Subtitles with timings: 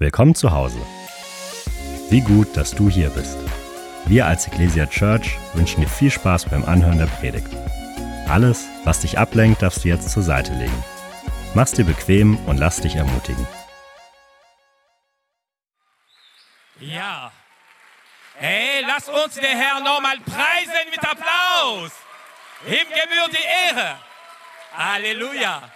[0.00, 0.78] Willkommen zu Hause.
[2.08, 3.36] Wie gut, dass du hier bist.
[4.06, 7.48] Wir als Ecclesia Church wünschen dir viel Spaß beim Anhören der Predigt.
[8.28, 10.84] Alles, was dich ablenkt, darfst du jetzt zur Seite legen.
[11.54, 13.44] Mach's dir bequem und lass dich ermutigen.
[16.78, 17.32] Ja.
[18.36, 21.90] Hey, lass uns den Herrn nochmal preisen mit Applaus.
[22.68, 23.96] Ihm gebührt die Ehre.
[24.76, 25.68] Halleluja.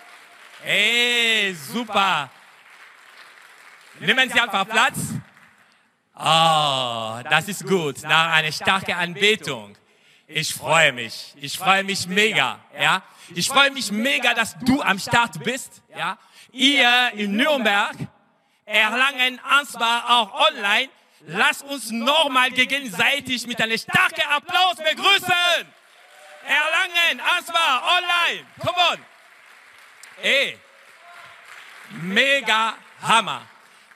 [0.62, 2.30] Hey, super.
[4.02, 4.98] Nehmen Sie einfach Platz.
[6.16, 8.02] Oh, das ist gut.
[8.02, 9.76] Nach einer starken Anbetung.
[10.26, 11.32] Ich freue mich.
[11.36, 12.58] Ich freue mich mega.
[12.78, 13.02] Ja,
[13.32, 15.82] ich freue mich mega, dass du am Start bist.
[15.96, 16.18] Ja,
[16.50, 17.94] ihr in Nürnberg,
[18.64, 20.88] Erlangen, Ansbach, auch online.
[21.26, 25.66] Lass uns nochmal gegenseitig mit einem starken Applaus begrüßen.
[26.44, 28.46] Erlangen, Ansbach, online.
[28.58, 28.98] Come on.
[30.22, 30.58] Ey,
[32.00, 33.42] mega Hammer.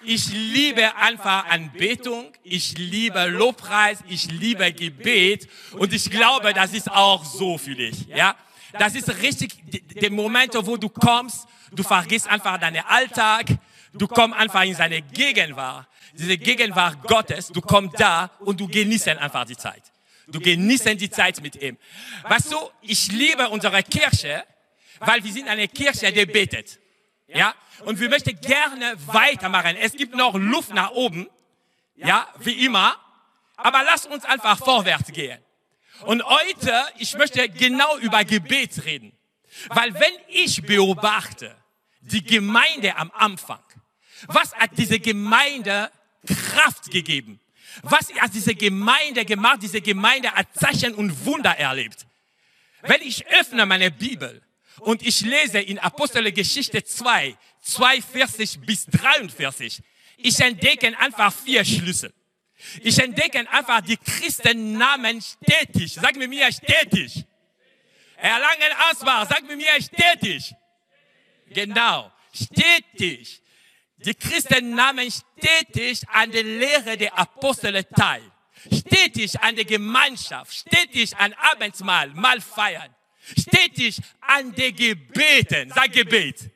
[0.03, 6.91] Ich liebe einfach Anbetung, ich liebe Lobpreis, ich liebe Gebet und ich glaube, das ist
[6.91, 8.07] auch so für dich.
[8.09, 8.37] Ja,
[8.79, 13.47] das ist richtig der Moment, wo du kommst, du vergisst einfach deinen Alltag,
[13.93, 19.09] du kommst einfach in seine Gegenwart, diese Gegenwart Gottes, du kommst da und du genießt
[19.09, 19.83] einfach die Zeit.
[20.29, 21.77] Du genießt die Zeit mit ihm.
[22.23, 24.45] Weißt du, ich liebe unsere Kirche,
[24.99, 26.79] weil wir sind eine Kirche, die betet.
[27.29, 27.55] Ja?
[27.85, 29.77] Und wir möchten gerne weitermachen.
[29.77, 31.29] Es gibt noch Luft nach oben.
[31.97, 32.97] Ja, wie immer.
[33.57, 35.39] Aber lass uns einfach vorwärts gehen.
[36.03, 39.13] Und heute, ich möchte genau über Gebet reden.
[39.69, 41.57] Weil wenn ich beobachte,
[42.01, 43.63] die Gemeinde am Anfang,
[44.27, 45.91] was hat diese Gemeinde
[46.27, 47.41] Kraft gegeben?
[47.83, 49.59] Was hat diese Gemeinde gemacht?
[49.63, 52.07] Diese Gemeinde hat Zeichen und Wunder erlebt.
[52.83, 54.43] Wenn ich öffne meine Bibel
[54.81, 59.83] und ich lese in Apostelgeschichte 2, 42 bis 43,
[60.19, 62.13] ich entdecke einfach vier Schlüssel.
[62.83, 65.93] Ich entdecke einfach die Christennamen stetig.
[65.95, 67.25] Sag mir mir stetig.
[68.17, 70.55] Erlangen Asbach, sag mir mir stetig.
[71.49, 73.43] Genau, stetig.
[73.99, 78.23] Die Christen nahmen stetig an der Lehre der Apostel teil.
[78.73, 82.96] Stetig an der Gemeinschaft, stetig an Abendsmahl, mal feiern
[83.39, 85.73] stetig an der Gebeten.
[85.75, 86.51] Sag Gebet.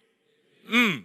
[0.66, 1.04] Mm.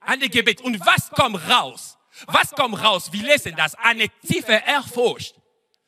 [0.00, 0.60] An der Gebet.
[0.60, 1.96] Und was kommt raus?
[2.26, 3.12] Was kommt raus?
[3.12, 3.74] Wir lesen das.
[3.74, 5.34] Eine tiefe Erfurcht.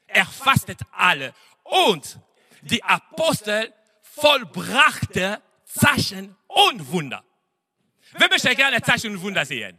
[0.07, 1.35] Er fastet alle.
[1.63, 2.19] Und
[2.63, 7.23] die Apostel vollbrachte Zeichen und Wunder.
[8.13, 9.79] Wer möchte gerne Zeichen und Wunder sehen?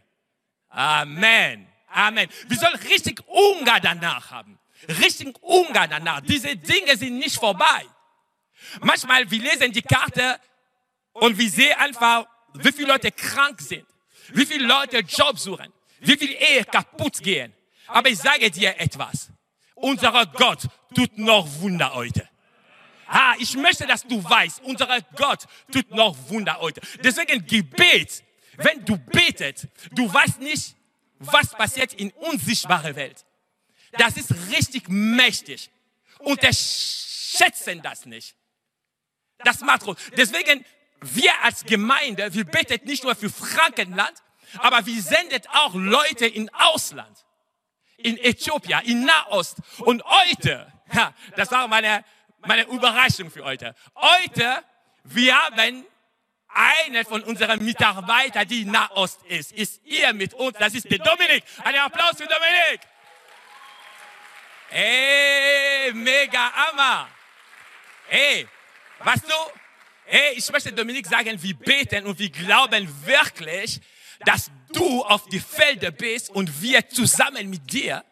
[0.69, 1.67] Amen.
[1.87, 2.27] Amen.
[2.47, 4.59] Wir sollen richtig Hunger danach haben.
[4.87, 6.21] Richtig Hunger danach.
[6.21, 7.85] Diese Dinge sind nicht vorbei.
[8.81, 10.39] Manchmal, wir lesen die Karte
[11.13, 13.85] und wir sehen einfach, wie viele Leute krank sind,
[14.29, 17.53] wie viele Leute Job suchen, wie viele Ehe kaputt gehen.
[17.87, 19.29] Aber ich sage dir etwas.
[19.75, 22.27] Unser Gott tut noch Wunder heute.
[23.07, 26.81] Ah, ich möchte, dass du weißt, unser Gott tut noch Wunder heute.
[27.03, 28.23] Deswegen Gebet,
[28.57, 30.75] wenn du betet, du weißt nicht,
[31.19, 33.25] was passiert in unsichtbarer Welt.
[33.93, 35.69] Das ist richtig mächtig.
[36.19, 38.35] Unterschätzen das nicht.
[39.43, 39.97] Das macht groß.
[40.15, 40.65] Deswegen,
[41.01, 44.13] wir als Gemeinde, wir beten nicht nur für Frankenland,
[44.59, 47.25] aber wir sendet auch Leute in Ausland.
[47.97, 49.57] In Äthiopien, in Nahost.
[49.79, 52.03] Und heute, ja, das war meine,
[52.45, 53.75] meine Überraschung für heute.
[53.95, 54.63] Heute,
[55.03, 55.85] wir haben
[56.49, 60.57] eine von unseren Mitarbeitern, die in Nahost ist, ist hier mit uns.
[60.57, 61.43] Das ist der Dominik.
[61.63, 62.81] Einen Applaus für Dominik.
[64.69, 67.09] Ey, mega Hammer.
[68.09, 68.47] Ey,
[69.03, 69.33] Weißt du,
[70.05, 73.79] hey, ich möchte Dominik sagen, wir beten und wir glauben wirklich,
[74.25, 78.03] dass du auf die Felder bist und wir zusammen mit dir,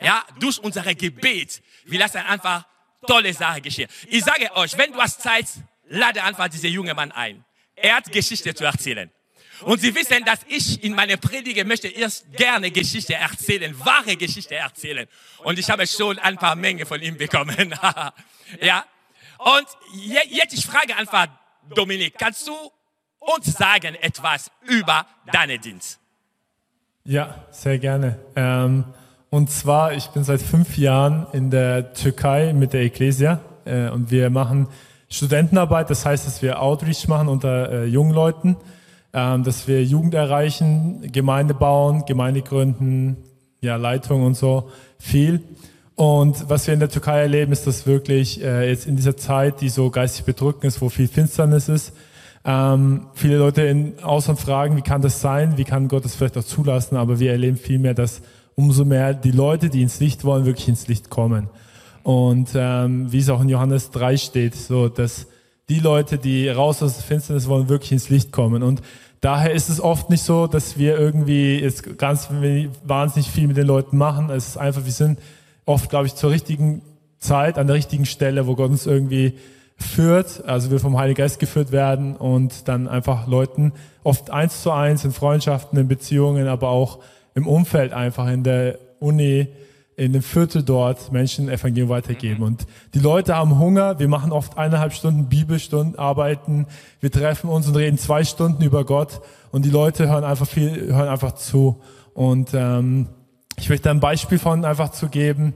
[0.00, 2.66] ja, durch unser Gebet, wir lassen einfach
[3.06, 3.88] tolle Sachen geschehen.
[4.08, 5.46] Ich sage euch, wenn du hast Zeit,
[5.88, 7.44] lade einfach diesen jungen Mann ein.
[7.74, 9.10] Er hat Geschichte zu erzählen.
[9.62, 14.54] Und Sie wissen, dass ich in meiner Predige möchte erst gerne Geschichte erzählen, wahre Geschichte
[14.54, 15.08] erzählen.
[15.38, 17.74] Und ich habe schon ein paar Menge von ihm bekommen.
[18.60, 18.84] ja,
[19.38, 21.26] und jetzt ich frage einfach,
[21.74, 22.52] Dominik, kannst du
[23.18, 25.98] uns sagen etwas über deinen Dienst?
[27.04, 28.18] Ja, sehr gerne.
[28.34, 28.84] Ähm,
[29.30, 34.10] und zwar, ich bin seit fünf Jahren in der Türkei mit der Ecclesia äh, und
[34.10, 34.68] wir machen
[35.08, 38.56] Studentenarbeit, das heißt, dass wir Outreach machen unter äh, jungen Leuten,
[39.12, 43.16] ähm, dass wir Jugend erreichen, Gemeinde bauen, Gemeinde gründen,
[43.60, 45.42] ja, Leitung und so, viel.
[45.96, 49.60] Und was wir in der Türkei erleben, ist, dass wirklich äh, jetzt in dieser Zeit,
[49.60, 51.92] die so geistig bedrückend ist, wo viel Finsternis ist,
[52.48, 55.58] Ähm, viele Leute in Ausland fragen, wie kann das sein?
[55.58, 56.96] Wie kann Gott das vielleicht auch zulassen?
[56.96, 58.22] Aber wir erleben vielmehr, dass
[58.54, 61.48] umso mehr die Leute, die ins Licht wollen, wirklich ins Licht kommen.
[62.04, 65.26] Und ähm, wie es auch in Johannes 3 steht, so dass
[65.68, 68.62] die Leute, die raus aus der Finsternis wollen, wirklich ins Licht kommen.
[68.62, 68.80] Und
[69.20, 72.28] daher ist es oft nicht so, dass wir irgendwie jetzt ganz
[72.84, 74.30] wahnsinnig viel mit den Leuten machen.
[74.30, 75.18] Es ist einfach, wir sind
[75.66, 76.80] oft, glaube ich, zur richtigen
[77.18, 79.34] Zeit, an der richtigen Stelle, wo Gott uns irgendwie
[79.76, 83.72] führt, also wir vom Heiligen Geist geführt werden und dann einfach Leuten
[84.04, 87.00] oft eins zu eins in Freundschaften, in Beziehungen, aber auch
[87.34, 89.48] im Umfeld einfach in der Uni,
[89.96, 92.42] in dem Viertel dort Menschen Evangelium weitergeben.
[92.42, 93.98] Und die Leute haben Hunger.
[93.98, 96.66] Wir machen oft eineinhalb Stunden Bibelstunden, arbeiten.
[97.00, 99.20] Wir treffen uns und reden zwei Stunden über Gott.
[99.52, 101.80] Und die Leute hören einfach viel, hören einfach zu.
[102.12, 103.08] Und ähm,
[103.58, 105.54] ich möchte ein Beispiel von einfach zu geben.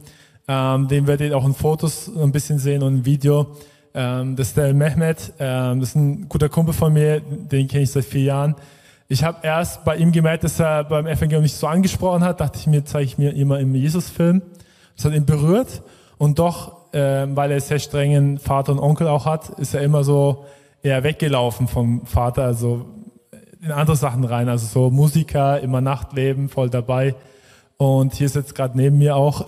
[0.49, 3.49] Ähm, den werdet ihr auch in Fotos ein bisschen sehen und im Video.
[3.95, 5.33] Ähm, das ist der Mehmet.
[5.39, 7.21] Ähm, das ist ein guter Kumpel von mir.
[7.21, 8.57] Den kenne ich seit vier Jahren.
[9.09, 12.41] Ich habe erst bei ihm gemerkt, dass er beim Evangelium nicht so angesprochen hat.
[12.41, 14.43] Dachte ich mir, zeige ich mir immer im Jesus-Film.
[14.97, 15.83] Das hat ihn berührt.
[16.17, 20.05] Und doch, äh, weil er sehr strengen Vater und Onkel auch hat, ist er immer
[20.05, 20.45] so
[20.83, 22.87] eher weggelaufen vom Vater, also
[23.63, 24.49] in andere Sachen rein.
[24.49, 27.15] Also so Musiker, immer Nachtleben, voll dabei.
[27.81, 29.47] Und hier sitzt gerade neben mir auch.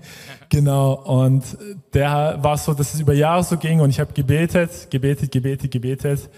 [0.48, 0.94] genau.
[0.94, 1.44] Und
[1.92, 5.70] der war so, dass es über Jahre so ging und ich habe gebetet, gebetet, gebetet,
[5.70, 6.30] gebetet.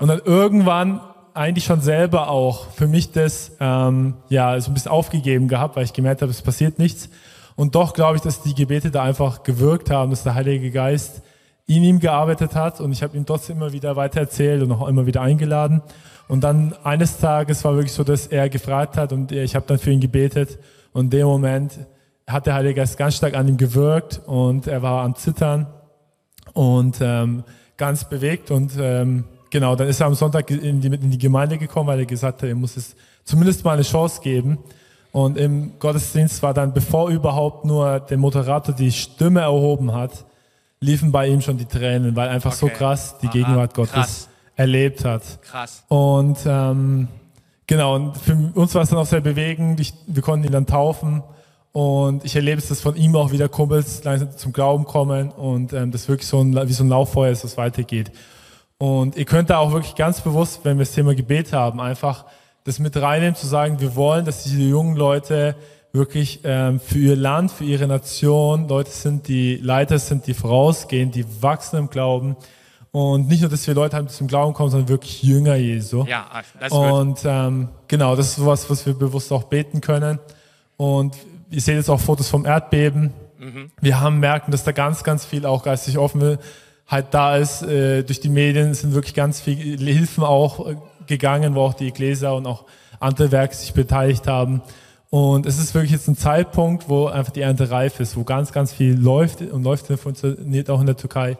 [0.00, 1.02] Und dann irgendwann
[1.34, 5.84] eigentlich schon selber auch für mich das ähm, ja so ein bisschen aufgegeben gehabt, weil
[5.84, 7.10] ich gemerkt habe, es passiert nichts.
[7.54, 11.20] Und doch glaube ich, dass die Gebete da einfach gewirkt haben, dass der Heilige Geist
[11.66, 14.88] in ihm gearbeitet hat und ich habe ihm trotzdem immer wieder weiter erzählt und auch
[14.88, 15.82] immer wieder eingeladen.
[16.28, 19.78] Und dann eines Tages war wirklich so, dass er gefragt hat und ich habe dann
[19.78, 20.58] für ihn gebetet
[20.94, 21.78] und in dem Moment
[22.26, 25.66] hat der Heilige Geist ganz stark an ihm gewirkt und er war am Zittern
[26.54, 27.44] und ähm,
[27.76, 29.24] ganz bewegt und ähm,
[29.54, 32.42] Genau, dann ist er am Sonntag in die, in die Gemeinde gekommen, weil er gesagt
[32.42, 34.58] hat, er muss es zumindest mal eine Chance geben.
[35.12, 40.24] Und im Gottesdienst war dann, bevor überhaupt nur der Moderator die Stimme erhoben hat,
[40.80, 42.66] liefen bei ihm schon die Tränen, weil einfach okay.
[42.66, 44.28] so krass die Aha, Gegenwart Gottes krass.
[44.56, 45.22] erlebt hat.
[45.42, 45.84] Krass.
[45.86, 47.06] Und ähm,
[47.66, 49.80] genau, und für uns war es dann auch sehr bewegend.
[49.80, 51.22] Ich, wir konnten ihn dann taufen.
[51.72, 55.72] Und ich erlebe es, dass von ihm auch wieder Kumpels langsam zum Glauben kommen und
[55.72, 58.12] ähm, das wirklich so ein, wie so ein Lauffeuer ist, was weitergeht.
[58.78, 62.26] Und ihr könnt da auch wirklich ganz bewusst, wenn wir das Thema Gebet haben, einfach
[62.62, 65.56] das mit reinnehmen, zu sagen, wir wollen, dass diese jungen Leute
[65.92, 71.10] wirklich ähm, für ihr Land, für ihre Nation Leute sind, die Leiter sind, die vorausgehen,
[71.10, 72.36] die wachsen im Glauben.
[72.94, 76.04] Und nicht nur, dass wir Leute haben, die zum Glauben kommen, sondern wirklich Jünger Jesu.
[76.04, 76.28] Ja,
[76.60, 80.20] das ist Und ähm, genau, das ist sowas, was wir bewusst auch beten können.
[80.76, 81.16] Und
[81.50, 83.12] ihr seht jetzt auch Fotos vom Erdbeben.
[83.40, 83.72] Mhm.
[83.80, 86.38] Wir haben merken, dass da ganz, ganz viel auch geistig offen will
[86.86, 87.62] halt da ist.
[87.62, 90.76] Äh, durch die Medien sind wirklich ganz viele Hilfen auch äh,
[91.08, 92.64] gegangen, wo auch die Gläser und auch
[93.00, 94.62] andere Werke sich beteiligt haben.
[95.10, 98.52] Und es ist wirklich jetzt ein Zeitpunkt, wo einfach die Ernte reif ist, wo ganz,
[98.52, 101.36] ganz viel läuft und läuft und funktioniert auch in der Türkei.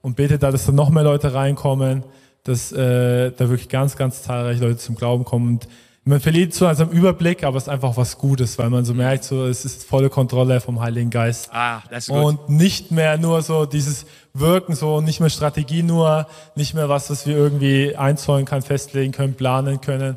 [0.00, 2.04] Und betet da, dass da noch mehr Leute reinkommen,
[2.44, 5.48] dass äh, da wirklich ganz, ganz zahlreiche Leute zum Glauben kommen.
[5.48, 5.68] Und
[6.04, 9.24] man verliert so einen Überblick, aber es ist einfach was Gutes, weil man so merkt,
[9.24, 11.50] so es ist volle Kontrolle vom Heiligen Geist.
[11.52, 12.24] Ah, das ist gut.
[12.24, 17.10] Und nicht mehr nur so dieses Wirken, so nicht mehr Strategie nur, nicht mehr was,
[17.10, 20.16] was wir irgendwie einzahlen können, festlegen können, planen können.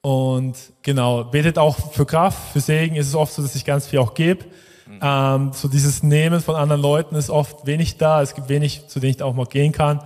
[0.00, 2.96] Und genau, betet auch für Kraft, für Segen.
[2.96, 4.46] Es ist oft so, dass ich ganz viel auch gebe.
[4.88, 5.00] Mhm.
[5.02, 8.22] Ähm, so dieses Nehmen von anderen Leuten ist oft wenig da.
[8.22, 10.00] Es gibt wenig, zu denen ich auch mal gehen kann.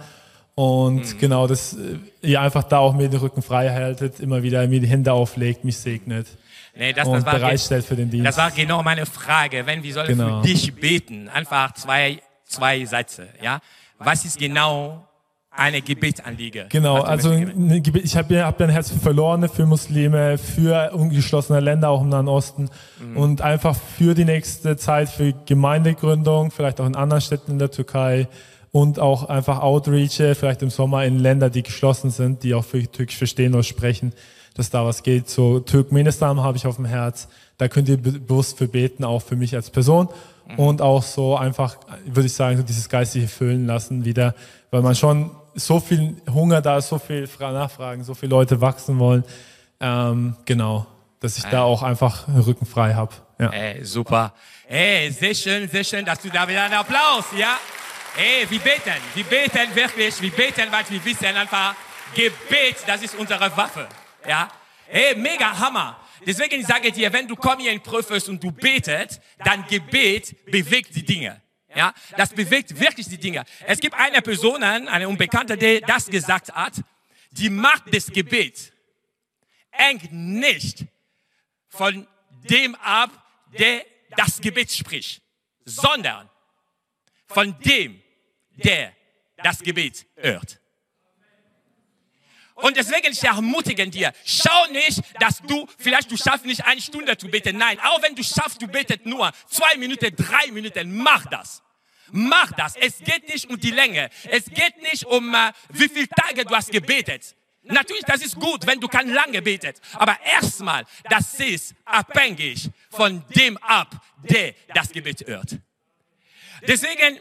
[0.54, 1.18] Und mhm.
[1.18, 4.80] genau, dass äh, ihr einfach da auch mir den Rücken frei haltet, immer wieder mir
[4.80, 6.26] die Hände auflegt, mich segnet.
[6.74, 8.26] Nee, das, und das war bereitstellt für den Dienst.
[8.26, 9.66] Das war genau meine Frage.
[9.66, 10.40] Wenn wir sollen genau.
[10.40, 13.60] für dich beten, einfach zwei, zwei Sätze, ja?
[13.98, 15.06] Was ist genau
[15.54, 16.66] eine Gebetsanliege?
[16.70, 22.02] Genau, also ich habe hab ein Herz für Verlorene, für Muslime, für ungeschlossene Länder auch
[22.02, 23.16] im Nahen Osten mhm.
[23.16, 27.70] und einfach für die nächste Zeit für Gemeindegründung, vielleicht auch in anderen Städten in der
[27.70, 28.28] Türkei,
[28.72, 32.82] und auch einfach Outreache, vielleicht im Sommer in Länder, die geschlossen sind, die auch für
[32.90, 34.14] Türkisch verstehen oder sprechen,
[34.54, 35.28] dass da was geht.
[35.28, 37.28] So Turkmenistan habe ich auf dem Herz.
[37.58, 40.08] Da könnt ihr bewusst für beten, auch für mich als Person.
[40.48, 40.58] Mhm.
[40.58, 44.34] Und auch so einfach, würde ich sagen, so dieses geistige Füllen lassen wieder,
[44.70, 48.98] weil man schon so viel Hunger da ist, so viel Nachfragen, so viele Leute wachsen
[48.98, 49.24] wollen.
[49.80, 50.86] Ähm, genau,
[51.20, 51.50] dass ich äh.
[51.50, 53.12] da auch einfach Rücken frei habe.
[53.38, 53.50] Ja.
[53.50, 54.32] Ey, super.
[54.68, 57.58] Ey, sehr schön, sehr schön, dass du da wieder einen Applaus, ja?
[58.14, 61.74] Hey, wir beten, wir beten wirklich, wir beten, weil wir wissen einfach,
[62.14, 63.88] Gebet, das ist unsere Waffe.
[64.28, 64.48] Ja?
[64.86, 65.96] Hey, mega Hammer.
[66.26, 70.36] Deswegen ich sage dir, wenn du komm hier in Prüfers und du betet, dann Gebet
[70.50, 71.41] bewegt die Dinge.
[71.82, 73.44] Ja, das bewegt wirklich die Dinge.
[73.66, 76.74] Es gibt eine Person, eine Unbekannte, die das gesagt hat.
[77.32, 78.70] die Macht des Gebets
[79.70, 80.84] hängt nicht
[81.68, 82.06] von
[82.48, 83.10] dem ab,
[83.58, 83.84] der
[84.16, 85.22] das Gebet spricht,
[85.64, 86.30] sondern
[87.26, 88.00] von dem,
[88.52, 88.92] der
[89.38, 90.60] das Gebet hört.
[92.54, 97.16] Und deswegen ich ermutige dir, schau nicht, dass du, vielleicht du schaffst nicht eine Stunde
[97.16, 97.56] zu beten.
[97.56, 101.62] Nein, auch wenn du schaffst, du betet nur zwei Minuten, drei Minuten, mach das.
[102.14, 102.76] Mach das.
[102.76, 104.10] Es geht nicht um die Länge.
[104.28, 107.34] Es geht nicht um, äh, wie viele Tage du hast gebetet.
[107.62, 109.80] Natürlich, das ist gut, wenn du kann lange betet.
[109.94, 115.56] Aber erstmal, das ist abhängig von dem ab, der das Gebet hört.
[116.68, 117.18] Deswegen,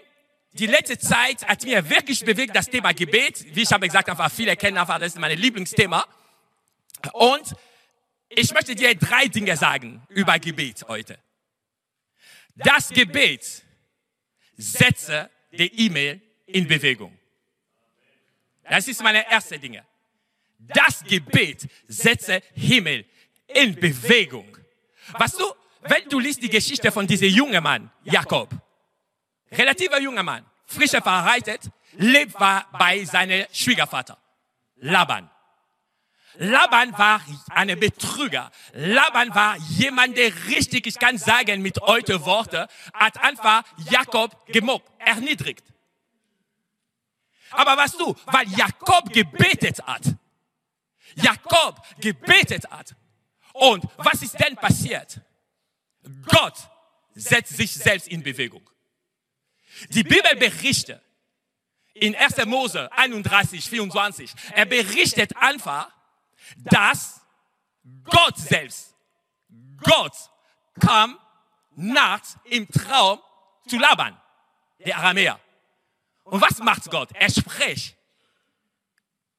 [0.51, 3.55] die letzte Zeit hat mir wirklich bewegt das Thema Gebet.
[3.55, 6.05] Wie ich habe gesagt, einfach viele kennen einfach, das ist mein Lieblingsthema.
[7.13, 7.55] Und
[8.27, 11.17] ich möchte dir drei Dinge sagen über Gebet heute.
[12.55, 13.63] Das Gebet
[14.61, 17.17] setze die E-Mail in Bewegung.
[18.63, 19.83] Das ist meine erste Dinge.
[20.57, 23.05] Das Gebet setze Himmel
[23.47, 24.57] in Bewegung.
[25.13, 25.45] Weißt du,
[25.81, 28.49] wenn du liest die Geschichte von diesem jungen Mann, Jakob,
[29.51, 34.17] relativer junger Mann, frisch verheiratet, lebt bei seinem Schwiegervater,
[34.77, 35.29] Laban.
[36.35, 38.51] Laban war ein Betrüger.
[38.73, 44.89] Laban war jemand, der richtig, ich kann sagen mit heute Worte, hat einfach Jakob gemobbt,
[44.99, 45.65] erniedrigt.
[47.51, 50.03] Aber was du, weil Jakob gebetet hat,
[51.15, 52.95] Jakob gebetet hat.
[53.53, 55.19] Und was ist denn passiert?
[56.25, 56.55] Gott
[57.13, 58.67] setzt sich selbst in Bewegung.
[59.89, 61.01] Die Bibel berichtet
[61.93, 62.45] in 1.
[62.45, 65.91] Mose 31, 24, er berichtet einfach,
[66.57, 67.21] dass
[68.03, 68.95] Gott selbst,
[69.77, 70.13] Gott
[70.79, 71.17] kam
[71.75, 73.19] nachts im Traum
[73.67, 74.19] zu Laban,
[74.79, 75.39] der Aramäer.
[76.23, 77.09] Und was macht Gott?
[77.13, 77.97] Er spricht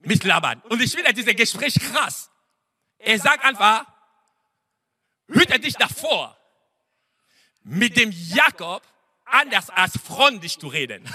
[0.00, 0.60] mit Laban.
[0.62, 2.30] Und ich finde dieses Gespräch krass.
[2.98, 3.86] Er sagt einfach,
[5.28, 6.36] hüte dich davor,
[7.64, 8.82] mit dem Jakob
[9.24, 11.04] anders als freundlich zu reden.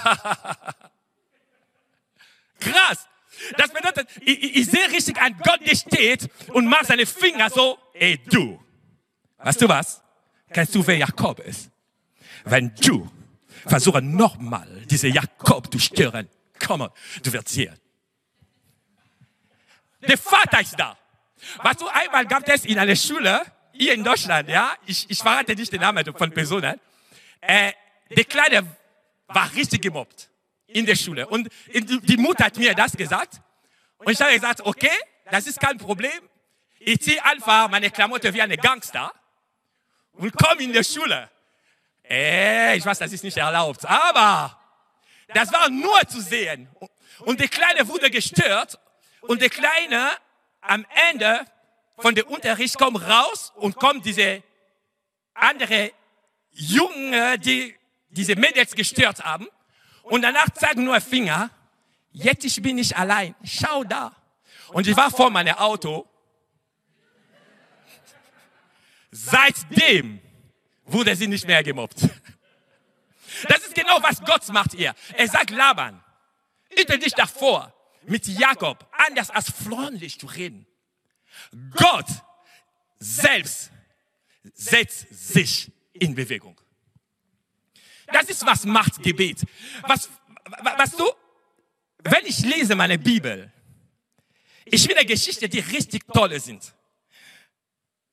[2.60, 3.08] krass.
[3.56, 7.78] Das bedeutet, ich, ich sehe richtig ein Gott, der steht und macht seine Finger so,
[7.94, 8.60] ey du.
[9.38, 10.02] Weißt du was?
[10.52, 11.70] Kennst du, wer Jakob ist?
[12.44, 13.10] Wenn du
[13.66, 16.28] versuchst nochmal diese Jakob zu stören,
[16.64, 16.88] komm,
[17.22, 17.76] du wirst sehen.
[20.00, 20.96] Der Vater ist da.
[21.62, 23.42] Weißt du, einmal gab es in einer Schule,
[23.72, 26.80] hier in Deutschland, ja, ich, ich verrate nicht den Namen von Personen,
[27.40, 27.72] äh,
[28.10, 28.66] der Kleine
[29.28, 30.28] war richtig gemobbt
[30.68, 31.26] in der Schule.
[31.26, 33.40] Und die Mutter hat mir das gesagt.
[33.98, 34.90] Und ich habe gesagt, okay,
[35.30, 36.28] das ist kein Problem.
[36.78, 39.12] Ich ziehe einfach meine Klamotte wie ein Gangster
[40.12, 41.28] und komme in die Schule.
[42.08, 44.58] Äh, ich weiß, das ist nicht erlaubt, aber
[45.34, 46.68] das war nur zu sehen.
[47.20, 48.78] Und der Kleine wurde gestört
[49.22, 50.10] und der Kleine
[50.60, 51.44] am Ende
[51.98, 54.42] von der Unterricht kommt raus und kommt diese
[55.34, 55.92] andere
[56.50, 57.74] Jungen, die
[58.08, 59.48] diese Mädels gestört haben.
[60.08, 61.50] Und danach zeigen nur Finger.
[62.12, 63.34] Jetzt bin ich allein.
[63.44, 64.14] Schau da.
[64.68, 66.08] Und ich war vor meinem Auto.
[69.10, 70.20] Seitdem
[70.84, 72.00] wurde sie nicht mehr gemobbt.
[73.48, 74.94] Das ist genau, was Gott macht ihr.
[75.14, 76.02] Er sagt Laban,
[76.70, 77.72] hüte dich davor,
[78.02, 80.66] mit Jakob anders als freundlich zu reden.
[81.70, 82.06] Gott
[82.98, 83.70] selbst
[84.54, 86.57] setzt sich in Bewegung.
[88.12, 89.44] Das ist, was macht Gebet.
[89.82, 90.08] Was,
[90.76, 91.04] was du,
[91.98, 93.52] wenn ich lese meine Bibel,
[94.64, 96.74] ich finde Geschichten, die richtig tolle sind.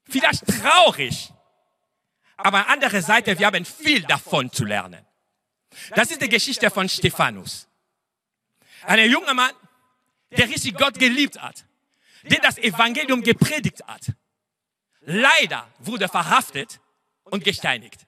[0.08, 1.32] Vielleicht traurig,
[2.38, 5.06] aber an anderer Seite, wir haben viel davon zu lernen.
[5.96, 7.68] Das ist die Geschichte von Stephanus.
[8.84, 9.52] Ein junger Mann,
[10.32, 11.66] der richtig Gott geliebt hat,
[12.24, 14.14] der das Evangelium gepredigt hat.
[15.02, 16.80] Leider wurde verhaftet
[17.24, 18.06] und gesteinigt.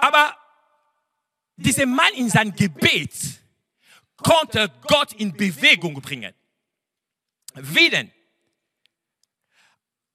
[0.00, 0.36] Aber
[1.56, 3.12] dieser Mann in sein Gebet
[4.16, 6.34] konnte Gott in Bewegung bringen.
[7.54, 8.10] Wie denn?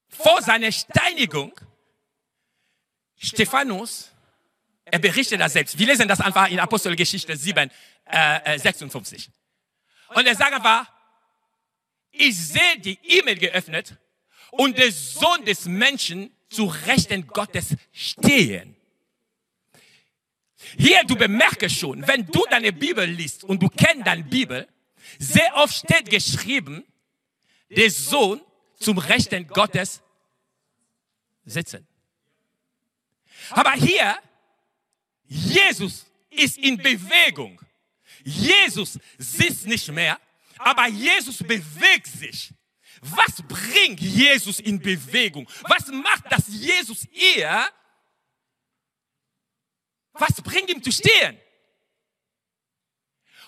[0.10, 1.54] Vor seiner Steinigung,
[3.18, 4.12] Stephanus,
[4.86, 5.78] er berichtet das selbst.
[5.78, 7.72] Wir lesen das einfach in Apostelgeschichte 7,
[8.06, 9.28] äh, 56.
[9.28, 10.92] Äh, Und er sagt einfach,
[12.12, 13.98] ich sehe die E-Mail geöffnet
[14.52, 18.75] und der Sohn des Menschen zu Rechten Gottes stehen.
[20.78, 24.68] Hier, du bemerkst schon, wenn du deine Bibel liest und du kennst deine Bibel,
[25.20, 26.84] sehr oft steht geschrieben,
[27.70, 28.42] der Sohn
[28.80, 30.02] zum Rechten Gottes
[31.46, 31.88] sitzen.
[33.52, 34.18] Aber hier,
[35.28, 37.62] Jesus ist in Bewegung.
[38.24, 40.20] Jesus sitzt nicht mehr.
[40.58, 42.52] aber Jesus bewegt sich.
[43.02, 45.48] Was bringt Jesus in Bewegung?
[45.64, 47.70] Was macht das Jesus eher?
[50.18, 51.38] Was bringt ihm zu stehen?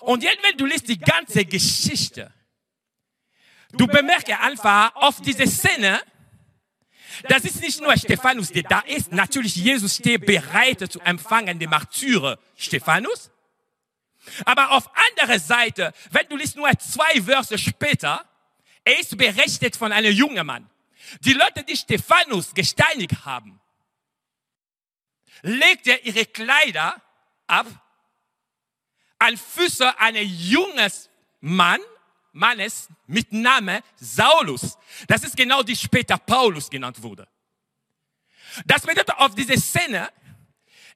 [0.00, 2.32] Und jetzt, wenn du liest die ganze Geschichte,
[3.72, 6.00] du bemerkst einfach auf diese Szene,
[7.28, 9.12] das ist nicht nur Stephanus, der da ist.
[9.12, 13.30] Natürlich, Jesus steht bereit zu empfangen, den Martyrer Stephanus.
[14.44, 18.24] Aber auf anderer Seite, wenn du liest nur zwei Verse später,
[18.84, 20.70] er ist berichtet von einem jungen Mann.
[21.20, 23.57] Die Leute, die Stephanus gesteinigt haben,
[25.42, 27.00] legte ihre Kleider
[27.46, 27.66] ab
[29.18, 30.90] an Füße eines jungen
[31.40, 31.80] Mann,
[32.32, 34.78] Mannes mit Name Saulus.
[35.06, 37.28] Das ist genau die später Paulus genannt wurde.
[38.66, 40.10] Das bedeutet auf diese Szene,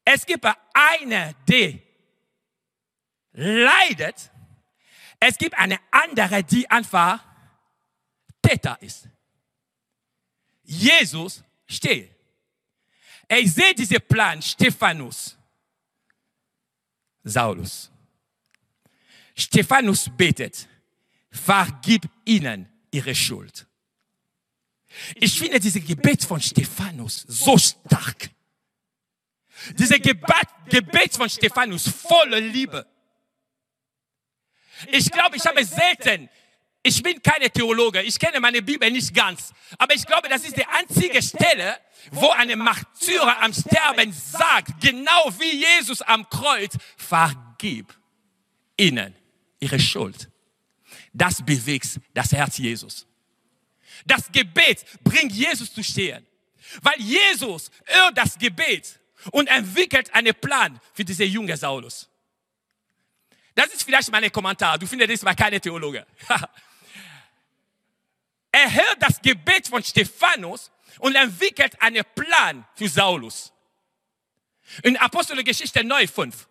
[0.05, 0.45] es gibt
[0.75, 1.83] eine, die
[3.33, 4.31] leidet.
[5.21, 7.25] Es gibt eine andere, die einfach
[8.43, 9.09] Täter ist.
[10.65, 12.11] Jesus steht.
[13.29, 15.37] Ich sehe diesen Plan, Stephanus,
[17.25, 17.91] Saulus.
[19.35, 20.69] Stephanus betet,
[21.31, 23.67] vergib ihnen ihre Schuld.
[25.15, 28.31] Ich finde dieses Gebet von Stephanus so stark.
[29.79, 32.87] Dieses Gebet, Gebet von Stephanus voller Liebe.
[34.89, 36.29] Ich glaube, ich habe selten,
[36.83, 40.57] ich bin keine Theologe, ich kenne meine Bibel nicht ganz, aber ich glaube, das ist
[40.57, 41.79] die einzige Stelle,
[42.11, 47.95] wo eine Martyrer am Sterben sagt, genau wie Jesus am Kreuz, vergib
[48.77, 49.15] ihnen
[49.61, 50.29] ihre Schuld.
[51.13, 53.07] Das bewegt das Herz Jesus.
[54.05, 56.27] Das Gebet bringt Jesus zu stehen,
[56.81, 58.99] weil Jesus hört das Gebet
[59.31, 62.09] und entwickelt einen Plan für diese junge Saulus.
[63.55, 64.79] Das ist vielleicht mein Kommentar.
[64.79, 66.05] Du findest bei keine Theologe.
[68.63, 73.53] er hört das Gebet von Stephanus und entwickelt einen Plan für Saulus.
[74.83, 76.49] In Apostelgeschichte 9, 5.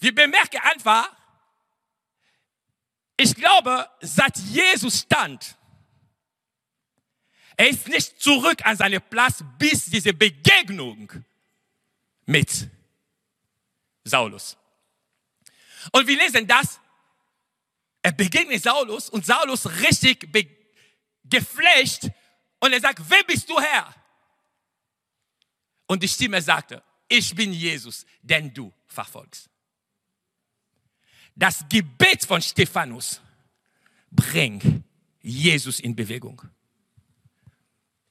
[0.00, 1.10] Wir bemerken einfach,
[3.16, 5.56] ich glaube, seit Jesus stand,
[7.56, 11.10] er ist nicht zurück an seinen Platz bis diese Begegnung
[12.26, 12.68] mit
[14.04, 14.56] Saulus.
[15.90, 16.78] Und wir lesen das.
[18.08, 20.32] Er begegnet Saulus und Saulus richtig
[21.24, 22.10] geflecht
[22.58, 23.94] und er sagt, wer bist du Herr?
[25.86, 29.50] Und die Stimme sagte, ich bin Jesus, den du verfolgst.
[31.36, 33.20] Das Gebet von Stephanus
[34.10, 34.64] bringt
[35.20, 36.40] Jesus in Bewegung.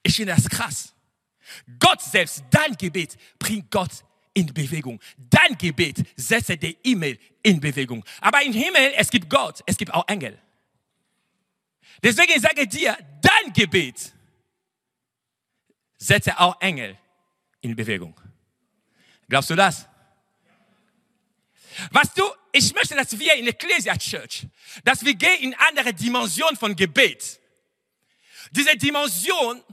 [0.04, 0.94] Ich finde das krass.
[1.80, 4.06] Gott selbst, dein Gebet bringt Gott
[4.38, 5.00] in Bewegung.
[5.18, 8.06] Dein Gebet setzt die E-Mail in Bewegung.
[8.22, 10.38] Aber im Himmel, es gibt Gott, es gibt auch Engel.
[12.04, 14.14] Deswegen sage ich dir, dein Gebet
[15.98, 16.96] setze auch Engel
[17.62, 18.14] in Bewegung.
[19.28, 19.88] Glaubst du das?
[21.92, 24.46] Was du, ich möchte, dass wir in Ecclesia Church,
[24.84, 27.40] dass wir gehen in andere Dimension von Gebet.
[28.52, 29.64] Diese Dimension,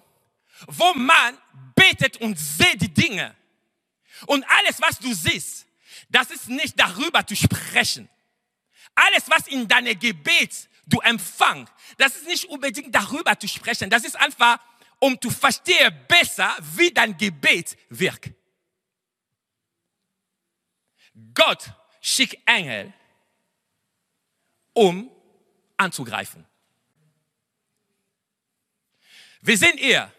[0.66, 1.36] wo man
[1.74, 3.34] betet und sieht die Dinge
[4.26, 5.66] und alles, was du siehst,
[6.08, 8.08] das ist nicht darüber zu sprechen.
[8.94, 13.90] Alles, was in deinem Gebet du empfangst, das ist nicht unbedingt darüber zu sprechen.
[13.90, 14.58] Das ist einfach,
[14.98, 18.32] um zu verstehen besser, wie dein Gebet wirkt.
[21.34, 22.92] Gott schickt Engel,
[24.72, 25.10] um
[25.76, 26.44] anzugreifen.
[29.40, 30.12] Wir sind hier.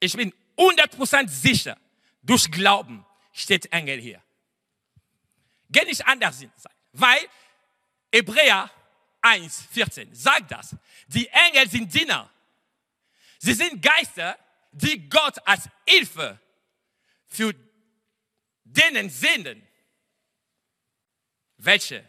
[0.00, 1.78] Ich bin 100% sicher,
[2.22, 3.04] durch Glauben,
[3.40, 4.22] steht Engel hier.
[5.70, 6.52] Geht nicht anders sein.
[6.92, 7.20] Weil
[8.12, 8.70] Hebräer
[9.22, 10.76] 1, 14 sagt das.
[11.08, 12.30] Die Engel sind Diener.
[13.38, 14.38] Sie sind Geister,
[14.72, 16.38] die Gott als Hilfe
[17.26, 17.54] für
[18.64, 19.66] denen senden.
[21.56, 22.08] Welche?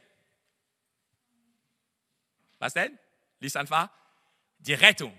[2.59, 2.97] Was denn?
[3.39, 3.89] Lies einfach.
[4.59, 5.17] Die Rettung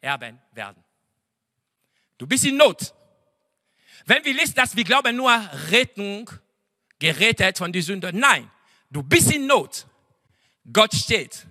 [0.00, 0.82] erben werden.
[2.18, 2.94] Du bist in Not.
[4.06, 5.32] Wenn wir lesen das, wir glauben nur
[5.70, 6.30] Rettung,
[6.98, 8.10] gerettet von der Sünde.
[8.12, 8.50] Nein,
[8.90, 9.86] du bist in Not.
[10.72, 11.46] Gott steht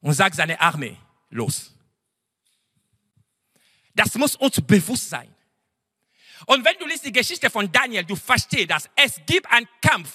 [0.00, 0.96] und sagt seine Armee,
[1.30, 1.72] los.
[3.94, 5.32] Das muss uns bewusst sein.
[6.44, 10.10] Und wenn du liest die Geschichte von Daniel, du verstehst, dass es gibt einen Kampf,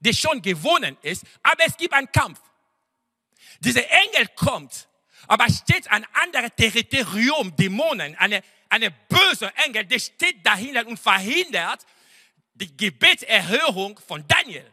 [0.00, 2.40] der schon gewonnen ist, aber es gibt einen Kampf.
[3.60, 4.88] Dieser Engel kommt,
[5.26, 11.84] aber steht ein anderes Territorium, Dämonen, eine eine böse Engel, der steht dahinter und verhindert
[12.54, 14.70] die Gebetserhörung von Daniel.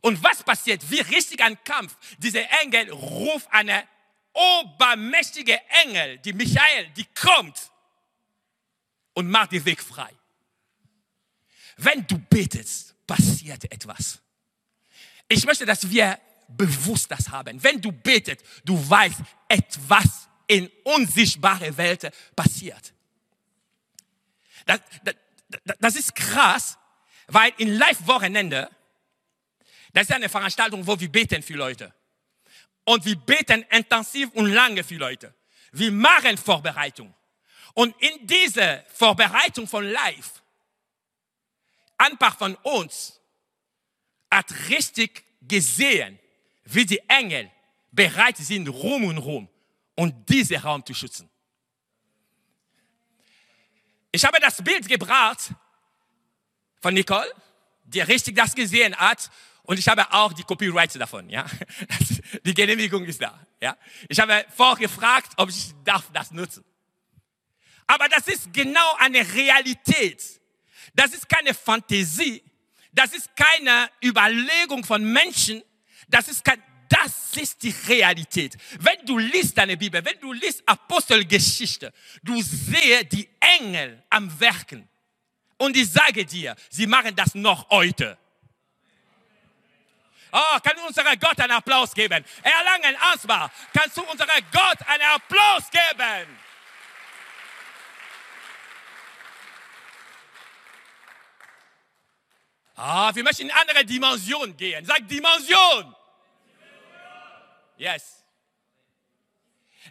[0.00, 0.88] Und was passiert?
[0.90, 1.96] Wie richtig ein Kampf.
[2.18, 3.86] Dieser Engel ruft eine
[4.32, 7.70] obermächtige Engel, die Michael, die kommt
[9.14, 10.12] und macht den Weg frei.
[11.78, 14.20] Wenn du betest, passiert etwas.
[15.28, 17.62] Ich möchte, dass wir bewusst das haben.
[17.62, 22.92] Wenn du betest, du weißt, etwas in unsichtbare Welt passiert.
[24.64, 25.14] Das, das,
[25.78, 26.78] das ist krass,
[27.28, 28.70] weil in Live-Wochenende,
[29.92, 31.92] das ist eine Veranstaltung, wo wir beten für Leute.
[32.84, 35.34] Und wir beten intensiv und lange für Leute.
[35.72, 37.12] Wir machen Vorbereitung.
[37.74, 40.42] Und in dieser Vorbereitung von Live,
[41.98, 43.20] ein paar von uns
[44.30, 46.18] hat richtig gesehen,
[46.64, 47.50] wie die Engel
[47.90, 49.48] bereit sind, rum und rum,
[49.96, 51.28] und diesen Raum zu schützen.
[54.12, 55.50] Ich habe das Bild gebracht
[56.80, 57.30] von Nicole,
[57.84, 59.30] die richtig das gesehen hat.
[59.64, 61.44] Und ich habe auch die Copyrights davon, ja.
[62.44, 63.76] Die Genehmigung ist da, ja.
[64.08, 66.64] Ich habe vorgefragt, ob ich darf das nutzen.
[67.86, 70.40] Aber das ist genau eine Realität.
[70.94, 72.42] Das ist keine Fantasie.
[72.92, 75.62] Das ist keine Überlegung von Menschen.
[76.08, 78.56] Das ist kein, das ist die Realität.
[78.80, 84.88] Wenn du liest deine Bibel, wenn du liest Apostelgeschichte, du siehst die Engel am Werken.
[85.58, 88.18] Und ich sage dir, sie machen das noch heute.
[90.32, 92.24] Oh, kann unser Gott einen Applaus geben?
[92.42, 96.38] Erlangen Ansbach, kannst du unserem Gott einen Applaus geben?
[102.74, 104.84] Ah, wir möchten in eine andere Dimension gehen.
[104.84, 105.94] Sag Dimension.
[107.76, 108.24] Yes.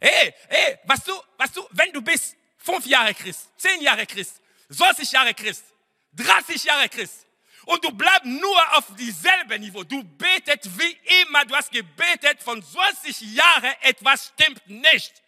[0.02, 4.42] Hey, hey, was du, was du, wenn du bist fünf Jahre Christ, zehn Jahre Christ,
[4.70, 5.64] 20 Jahre Christ,
[6.14, 7.26] 30 Jahre Christ
[7.66, 12.62] und du bleibst nur auf dieselbe Niveau, du betet wie immer, du hast gebetet von
[12.62, 15.22] 20 Jahren, etwas stimmt nicht.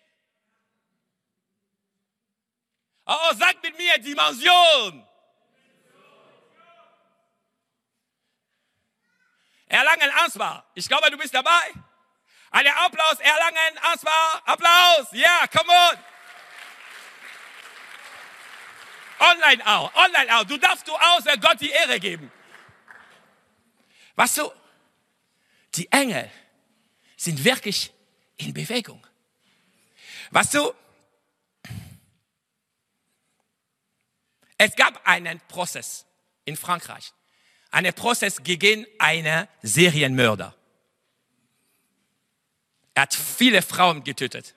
[3.05, 5.07] Oh, sag mit mir Dimension.
[9.67, 10.63] Erlangen Ansbach.
[10.75, 11.73] Ich glaube, du bist dabei.
[12.51, 15.07] Einen Applaus, Erlangen, Ansbach, Applaus.
[15.11, 15.97] Ja, yeah, come on.
[19.19, 20.43] Online auch, online auch.
[20.43, 22.31] Du darfst du außer Gott die Ehre geben.
[24.15, 24.51] Was du?
[25.75, 26.29] Die Engel
[27.15, 27.91] sind wirklich
[28.37, 29.05] in Bewegung.
[30.31, 30.73] Was du?
[34.57, 36.05] Es gab einen Prozess
[36.45, 37.13] in Frankreich.
[37.69, 40.56] Einen Prozess gegen einen Serienmörder.
[42.97, 44.55] Er hat viele Frauen getötet.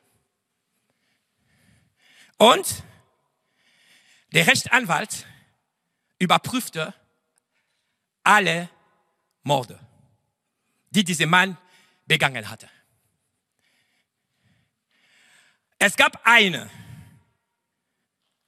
[2.38, 2.84] Und
[4.32, 5.26] der Rechtsanwalt
[6.18, 6.94] überprüfte
[8.24, 8.70] alle
[9.42, 9.78] Morde,
[10.88, 11.58] die dieser Mann
[12.06, 12.70] begangen hatte.
[15.78, 16.70] Es gab einen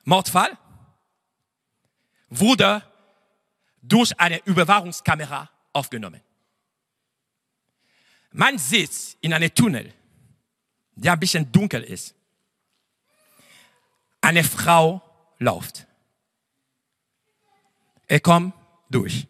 [0.05, 0.57] Mordfall,
[2.31, 2.83] wurde
[3.83, 6.23] durch eine Überwachungskamera aufgenommen.
[8.33, 9.93] Man sieht in einem Tunnel,
[10.95, 12.15] der ein bisschen dunkel ist,
[14.21, 15.03] eine Frau
[15.39, 15.87] läuft.
[18.07, 18.55] Er kommt
[18.89, 19.27] durch.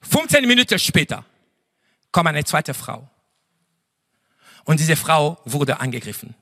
[0.00, 1.24] 15 Minuten später
[2.10, 3.08] kommt eine zweite Frau.
[4.64, 6.34] Und diese Frau wurde angegriffen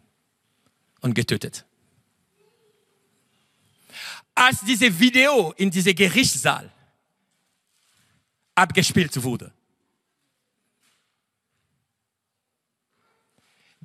[1.00, 1.64] und getötet.
[4.34, 6.70] Als dieses Video in diesem Gerichtssaal
[8.54, 9.52] abgespielt wurde,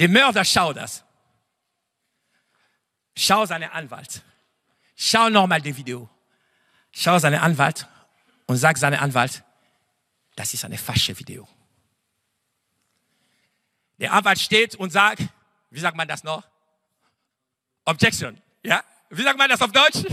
[0.01, 1.03] Der Mörder schaut das.
[3.15, 4.23] Schau seinen Anwalt.
[4.95, 6.09] Schau nochmal das Video.
[6.91, 7.87] Schau seinen Anwalt
[8.47, 9.43] und sag seinem Anwalt,
[10.35, 11.47] das ist eine falsche Video.
[13.99, 15.21] Der Anwalt steht und sagt,
[15.69, 16.43] wie sagt man das noch?
[17.85, 18.41] Objection.
[18.63, 18.83] Ja?
[19.11, 20.03] Wie sagt man das auf Deutsch?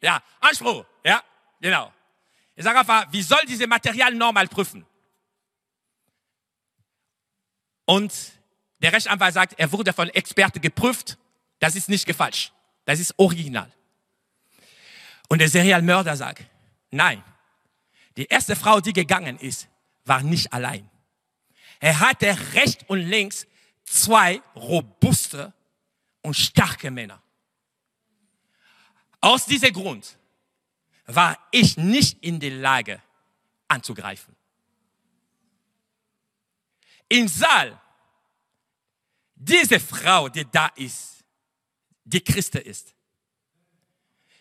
[0.00, 0.84] Ja, Anspruch.
[1.04, 1.22] Ja,
[1.60, 1.92] genau.
[2.56, 4.84] Ich sage einfach, wie soll dieses Material normal prüfen?
[7.84, 8.12] Und
[8.84, 11.16] der Rechtsanwalt sagt, er wurde von Experten geprüft.
[11.58, 12.52] Das ist nicht falsch.
[12.84, 13.72] Das ist original.
[15.28, 16.44] Und der Serialmörder sagt,
[16.90, 17.24] nein,
[18.18, 19.68] die erste Frau, die gegangen ist,
[20.04, 20.90] war nicht allein.
[21.80, 23.46] Er hatte rechts und links
[23.84, 25.54] zwei robuste
[26.20, 27.22] und starke Männer.
[29.22, 30.18] Aus diesem Grund
[31.06, 33.00] war ich nicht in der Lage
[33.66, 34.36] anzugreifen.
[37.08, 37.80] Im Saal
[39.44, 41.24] diese Frau, die da ist,
[42.04, 42.94] die Christe ist,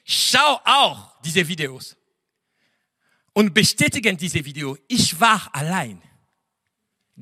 [0.05, 1.95] schau auch diese Videos
[3.33, 4.77] und bestätigen diese Video.
[4.87, 6.01] Ich war allein.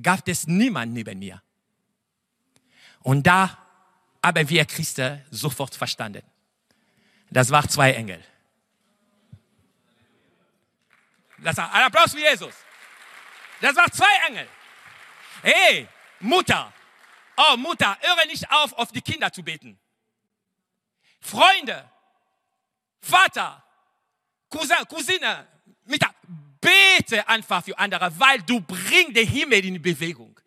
[0.01, 1.41] Gab es niemand neben mir.
[2.99, 3.57] Und da
[4.23, 6.23] haben wir Christen sofort verstanden.
[7.29, 8.23] Das waren zwei Engel.
[11.39, 12.53] Das war ein Applaus für Jesus.
[13.59, 14.47] Das waren zwei Engel.
[15.41, 15.87] Hey,
[16.19, 16.71] Mutter.
[17.37, 19.79] Oh, Mutter, höre nicht auf, auf die Kinder zu beten.
[21.19, 21.89] Freunde,
[22.99, 23.63] Vater,
[24.49, 25.47] Cousin, Cousine,
[25.85, 26.13] Mutter,
[26.59, 30.39] bete einfach für andere, weil du bringst den Himmel in Bewegung.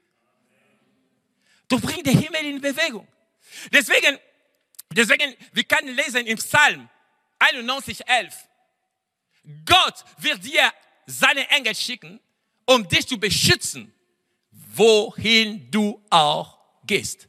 [1.69, 3.09] Du bringst den Himmel in Bewegung.
[3.73, 4.19] Deswegen,
[4.91, 6.89] deswegen, wir können lesen im Psalm
[7.39, 8.35] 91, 11.
[9.65, 10.73] Gott wird dir
[11.07, 12.21] seine Engel schicken,
[12.67, 13.93] um dich zu beschützen,
[14.51, 17.29] wohin du auch gehst.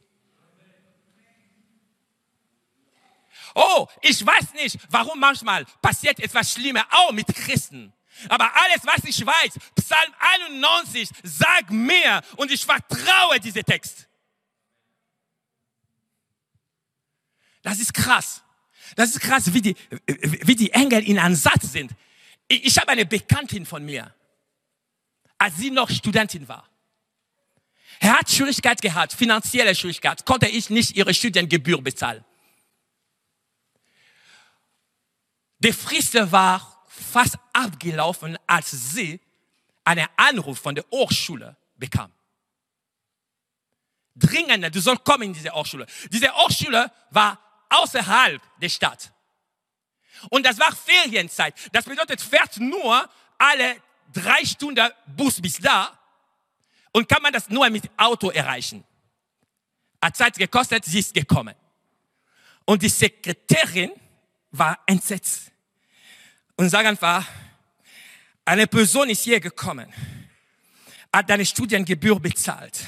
[3.54, 7.92] Oh, ich weiß nicht, warum manchmal passiert etwas Schlimmes auch mit Christen.
[8.28, 10.14] Aber alles, was ich weiß, Psalm
[10.50, 14.08] 91 sagt mir und ich vertraue diesem Text.
[17.62, 18.42] Das ist krass.
[18.94, 21.92] Das ist krass, wie die, wie die Engel in Ansatz sind.
[22.48, 24.14] Ich, ich habe eine Bekanntin von mir,
[25.38, 26.68] als sie noch Studentin war.
[28.00, 32.24] Er hat Schwierigkeit gehabt, finanzielle Schwierigkeit, konnte ich nicht ihre Studiengebühr bezahlen.
[35.58, 39.20] Die Frist war fast abgelaufen, als sie
[39.84, 42.12] einen Anruf von der Hochschule bekam.
[44.14, 45.86] Dringend, du sollst kommen in diese Hochschule.
[46.10, 49.12] Diese Hochschule war außerhalb der Stadt.
[50.30, 51.54] Und das war Ferienzeit.
[51.72, 53.76] Das bedeutet, fährt nur alle
[54.12, 55.98] drei Stunden Bus bis da
[56.96, 58.82] und kann man das nur mit Auto erreichen.
[60.00, 61.54] Hat Zeit gekostet, sie ist gekommen.
[62.64, 63.92] Und die Sekretärin
[64.50, 65.52] war entsetzt
[66.56, 67.28] und sagt einfach,
[68.46, 69.92] eine Person ist hier gekommen,
[71.12, 72.86] hat deine Studiengebühr bezahlt.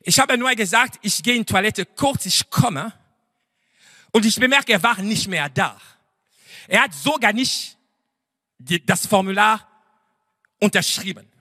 [0.00, 2.92] Ich habe nur gesagt, ich gehe in die Toilette kurz, ich komme.
[4.10, 5.80] Und ich bemerke, er war nicht mehr da.
[6.66, 7.76] Er hat sogar nicht
[8.58, 9.64] das Formular
[10.58, 11.35] unterschrieben.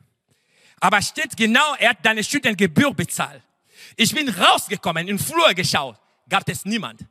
[0.79, 3.41] Aber steht genau, er hat deine Studiengebühr bezahlt.
[3.95, 7.01] Ich bin rausgekommen, in den Flur geschaut, gab es niemand.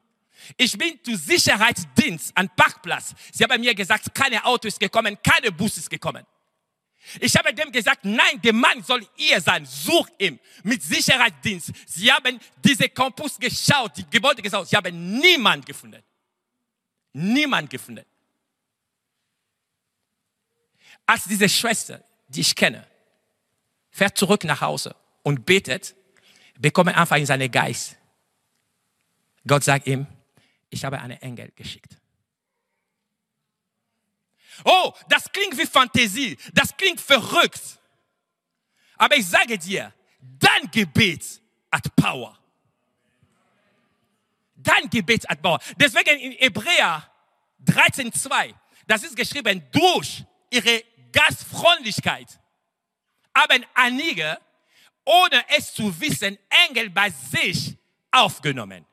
[0.56, 3.14] Ich bin zu Sicherheitsdienst an Parkplatz.
[3.32, 6.24] Sie haben mir gesagt, keine Auto ist gekommen, keine Bus ist gekommen.
[7.20, 11.72] Ich habe dem gesagt, nein, der Mann soll ihr sein, such ihn mit Sicherheitsdienst.
[11.86, 16.02] Sie haben diese Campus geschaut, die Gebäude geschaut, sie haben niemand gefunden.
[17.12, 18.04] Niemand gefunden.
[21.06, 22.86] Als diese Schwester, die ich kenne,
[23.94, 25.94] fährt zurück nach Hause und betet,
[26.58, 27.96] bekomme einfach in seinen Geist.
[29.46, 30.06] Gott sagt ihm,
[30.68, 31.96] ich habe einen Engel geschickt.
[34.64, 37.78] Oh, das klingt wie Fantasie, das klingt verrückt.
[38.96, 42.36] Aber ich sage dir, dein Gebet hat Power.
[44.56, 45.60] Dein Gebet hat Power.
[45.76, 47.08] Deswegen in Hebräer
[47.64, 48.54] 13,2,
[48.88, 52.40] das ist geschrieben, durch ihre Gastfreundlichkeit
[53.36, 54.38] haben einige,
[55.04, 57.76] ohne es zu wissen, Engel bei sich
[58.10, 58.86] aufgenommen.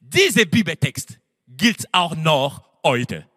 [0.00, 3.28] Dieser Bibeltext gilt auch noch heute.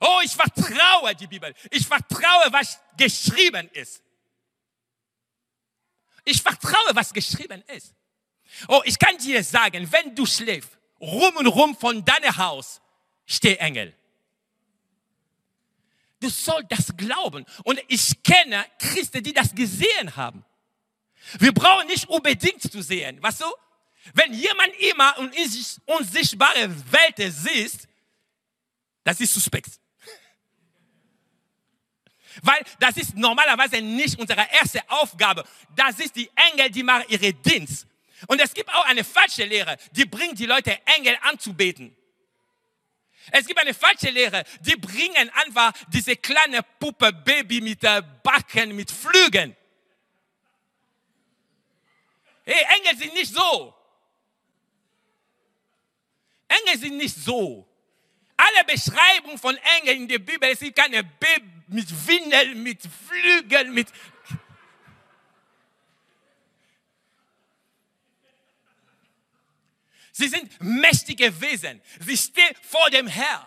[0.00, 1.52] Oh, ich vertraue die Bibel.
[1.70, 4.02] Ich vertraue, was geschrieben ist.
[6.24, 7.94] Ich vertraue, was geschrieben ist.
[8.68, 12.80] Oh, ich kann dir sagen, wenn du schläfst, rum und rum von deinem Haus
[13.26, 13.94] steht Engel.
[16.20, 17.44] Du sollst das glauben.
[17.64, 20.44] Und ich kenne Christen, die das gesehen haben.
[21.38, 23.22] Wir brauchen nicht unbedingt zu sehen.
[23.22, 23.46] Weißt du?
[24.14, 25.30] Wenn jemand immer in
[25.84, 27.86] unsichtbare Welt sieht,
[29.04, 29.70] das ist suspekt.
[32.42, 35.44] Weil das ist normalerweise nicht unsere erste Aufgabe.
[35.76, 37.86] Das ist die Engel, die machen ihre Dienst.
[38.26, 41.94] Und es gibt auch eine falsche Lehre, die bringt die Leute Engel anzubeten.
[43.30, 47.80] Es gibt eine falsche Lehre, die bringen einfach diese kleine Puppe Baby mit
[48.22, 49.56] Backen, mit Flügen.
[52.44, 53.74] Hey, Engel sind nicht so.
[56.48, 57.68] Engel sind nicht so.
[58.36, 63.88] Alle Beschreibungen von Engeln in der Bibel, gibt keine Baby mit Windeln, mit Flügeln, mit...
[70.18, 71.80] Sie sind mächtige Wesen.
[72.00, 73.46] Sie stehen vor dem Herrn.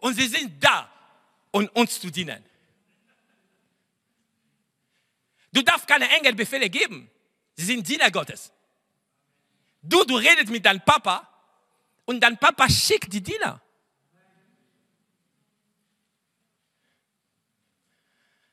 [0.00, 0.90] Und sie sind da,
[1.50, 2.42] um uns zu dienen.
[5.52, 7.10] Du darfst keine Engelbefehle geben.
[7.54, 8.50] Sie sind Diener Gottes.
[9.82, 11.28] Du, du redest mit deinem Papa
[12.06, 13.60] und dein Papa schickt die Diener.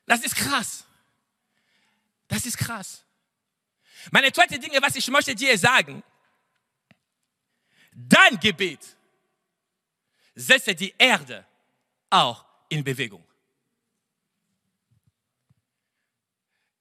[0.04, 0.84] Das ist krass.
[2.28, 3.01] Das ist krass.
[4.10, 6.02] Meine zweite Dinge, was ich möchte dir sagen,
[7.92, 8.96] dein Gebet
[10.34, 11.46] setze die Erde
[12.10, 13.24] auch in Bewegung.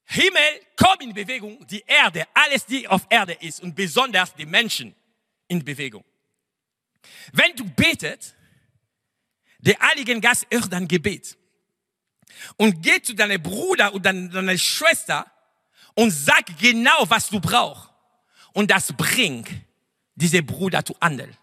[0.05, 4.93] Himmel kommt in Bewegung, die Erde, alles, die auf Erde ist und besonders die Menschen
[5.47, 6.03] in Bewegung.
[7.31, 8.35] Wenn du betet,
[9.59, 11.37] der Heilige Geist hört dein Gebet
[12.57, 15.31] und geht zu deinem Bruder oder deiner Schwester
[15.95, 17.89] und sag genau, was du brauchst.
[18.53, 19.49] Und das bringt
[20.15, 21.35] diese Bruder zu handeln.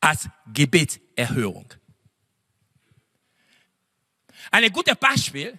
[0.00, 1.72] Als Gebetserhörung.
[4.50, 5.58] Ein gutes Beispiel.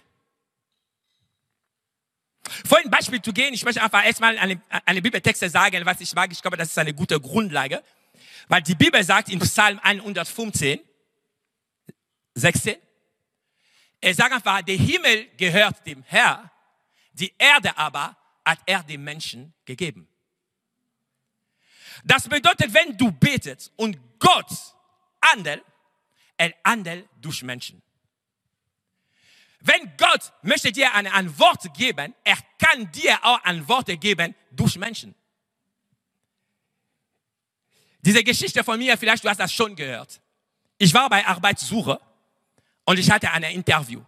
[2.66, 6.12] Vor ein Beispiel zu gehen, ich möchte einfach erstmal eine, eine Bibeltexte sagen, was ich
[6.14, 6.32] mag.
[6.32, 7.82] Ich glaube, das ist eine gute Grundlage.
[8.48, 10.80] Weil die Bibel sagt in Psalm 115,
[12.34, 12.76] 16,
[14.00, 16.50] er sagt einfach, der Himmel gehört dem Herr,
[17.12, 20.08] die Erde aber hat er dem Menschen gegeben.
[22.04, 24.50] Das bedeutet, wenn du betest und Gott
[25.22, 25.62] handelt,
[26.36, 27.82] er handelt durch Menschen.
[29.60, 35.14] Wenn Gott möchte dir eine Antwort geben, er kann dir auch Antworten geben durch Menschen.
[38.00, 40.20] Diese Geschichte von mir, vielleicht du hast das schon gehört.
[40.78, 42.00] Ich war bei Arbeitssuche
[42.84, 44.02] und ich hatte ein Interview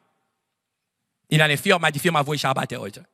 [1.32, 3.06] in einer Firma, die Firma, wo ich arbeite heute.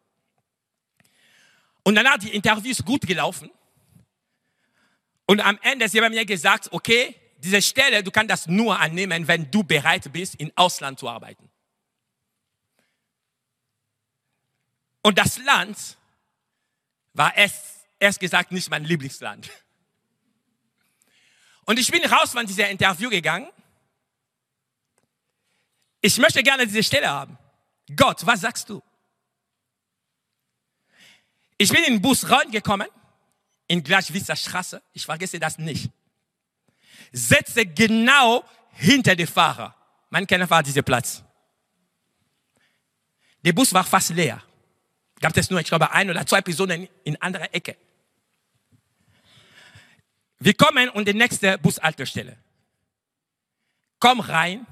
[1.85, 3.49] Und danach die Interviews gut gelaufen.
[5.27, 9.29] Und am Ende sie haben mir gesagt, okay, diese Stelle, du kannst das nur annehmen,
[9.29, 11.49] wenn du bereit bist, im Ausland zu arbeiten.
[15.03, 15.97] Und das Land
[17.13, 19.49] war erst, erst gesagt nicht mein Lieblingsland.
[21.67, 23.49] Und ich bin raus von dieser Interview gegangen.
[26.01, 27.39] Ich möchte gerne diese Stelle haben.
[27.97, 28.83] Gott, was sagst du?
[31.57, 32.89] Ich bin in den Bus reingekommen,
[33.67, 35.91] in Gleichwisser Straße, ich vergesse das nicht.
[37.13, 39.75] Setze genau hinter dem Fahrer.
[40.11, 41.23] Man kennt einfach diesen Platz.
[43.45, 44.43] Der Bus war fast leer.
[45.21, 47.77] Gab es nur, ich glaube, ein oder zwei Personen in anderer Ecke.
[50.39, 52.37] Wir kommen und die nächste Bushaltestelle.
[53.99, 54.67] Komm rein,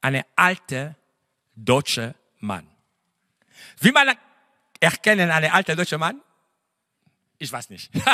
[0.00, 0.96] eine alte
[1.54, 2.68] deutsche Mann.
[3.80, 4.16] Wie man
[4.80, 6.20] erkennen, eine alte deutsche Mann?
[7.38, 7.90] Ich weiß nicht.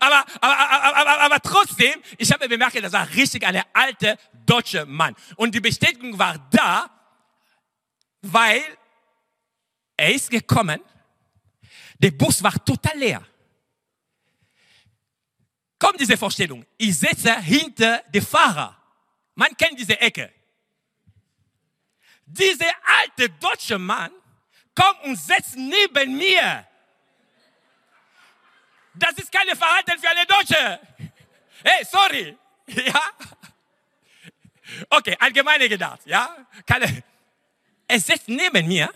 [0.00, 4.84] aber, aber, aber, aber, aber trotzdem, ich habe bemerkt, das war richtig eine alte deutsche
[4.84, 5.14] Mann.
[5.36, 6.90] Und die Bestätigung war da,
[8.22, 8.62] weil
[9.96, 10.80] er ist gekommen,
[11.98, 13.26] der Bus war total leer.
[15.78, 16.64] Kommt diese Vorstellung.
[16.76, 18.76] Ich sitze hinter dem Fahrer.
[19.34, 20.32] Man kennt diese Ecke.
[22.26, 24.10] Dieser alte deutsche Mann
[24.74, 26.66] kommt und setzt neben mir.
[28.94, 30.80] Das ist keine Verhalten für eine Deutsche.
[31.62, 32.36] Hey, sorry.
[32.66, 33.10] Ja.
[34.88, 36.34] Okay, allgemeine gedacht, ja.
[36.66, 37.02] Keine.
[37.86, 38.90] Er sitzt neben mir.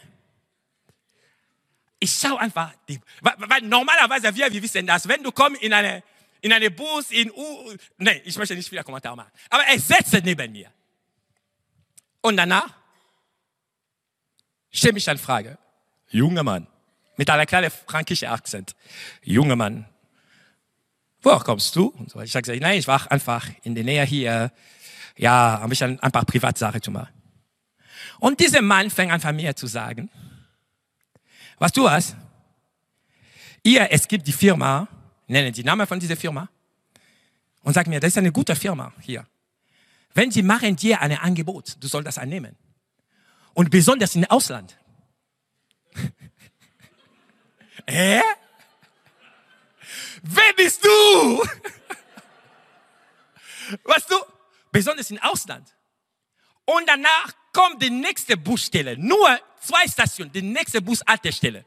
[2.00, 6.02] Ich schaue einfach, die, weil normalerweise wir, wir wissen das, wenn du kommst in eine,
[6.40, 10.14] in eine Bus, in U, nee, ich möchte nicht viele Kommentare machen, aber er sitzt
[10.24, 10.72] neben mir.
[12.20, 12.72] Und danach
[14.70, 15.58] stelle mich dann Frage,
[16.10, 16.66] junger Mann,
[17.16, 18.74] mit einer kleinen fränkischen Akzent,
[19.22, 19.86] junger Mann,
[21.22, 21.86] woher kommst du?
[21.86, 22.20] Und so.
[22.20, 24.52] Ich sage, nein, ich war einfach in der Nähe hier,
[25.16, 27.12] ja, habe ich ein, paar Privatsachen zu machen.
[28.20, 30.10] Und dieser Mann fängt an, mir zu sagen,
[31.58, 32.16] was du hast,
[33.62, 34.86] ihr, es gibt die Firma,
[35.26, 36.48] nennen die Namen von dieser Firma,
[37.62, 39.26] und sag mir, das ist eine gute Firma hier.
[40.14, 42.56] Wenn sie machen dir ein Angebot, du sollst das annehmen.
[43.58, 44.78] Und besonders im Ausland.
[47.88, 48.22] Hä?
[50.22, 50.88] Wer bist du?
[53.82, 54.14] weißt du,
[54.70, 55.74] besonders im Ausland.
[56.66, 58.96] Und danach kommt die nächste Busstelle.
[58.96, 61.64] Nur zwei Stationen, die nächste Bushaltestelle.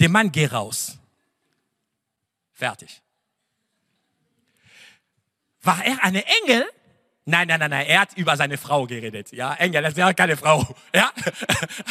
[0.00, 0.98] Der Mann geht raus.
[2.52, 3.00] Fertig.
[5.60, 6.68] War er eine Engel?
[7.24, 9.30] Nein, nein, nein, nein, er hat über seine Frau geredet.
[9.32, 10.66] Ja, Engel, das wäre keine Frau.
[10.94, 11.10] Ja,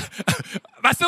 [0.82, 1.06] weißt du?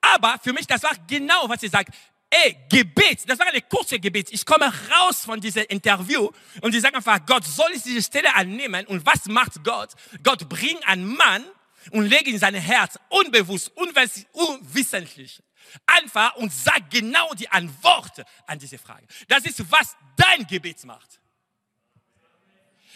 [0.00, 1.94] Aber für mich, das war genau, was sie sagt.
[2.30, 4.30] Ey, Gebet, das war eine kurze Gebet.
[4.30, 6.28] Ich komme raus von diesem Interview
[6.60, 8.86] und sie sagen einfach, Gott soll ich diese Stelle annehmen.
[8.86, 9.92] Und was macht Gott?
[10.22, 11.42] Gott bringt einen Mann
[11.90, 15.42] und legt in sein Herz, unbewusst, unwissentlich,
[15.86, 19.06] einfach und sagt genau die Antwort an diese Frage.
[19.26, 21.20] Das ist, was dein Gebet macht.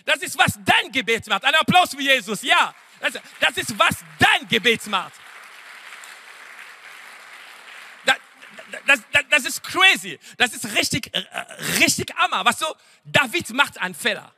[0.05, 1.44] Das ist, was dein Gebet macht.
[1.44, 2.74] Ein Applaus für Jesus, ja.
[3.00, 5.12] Das, das ist, was dein Gebet macht.
[8.86, 10.18] Das, das, das, ist crazy.
[10.38, 11.18] Das ist richtig, äh,
[11.78, 12.44] richtig Hammer.
[12.44, 12.74] Was so,
[13.05, 14.32] David macht einen Fehler.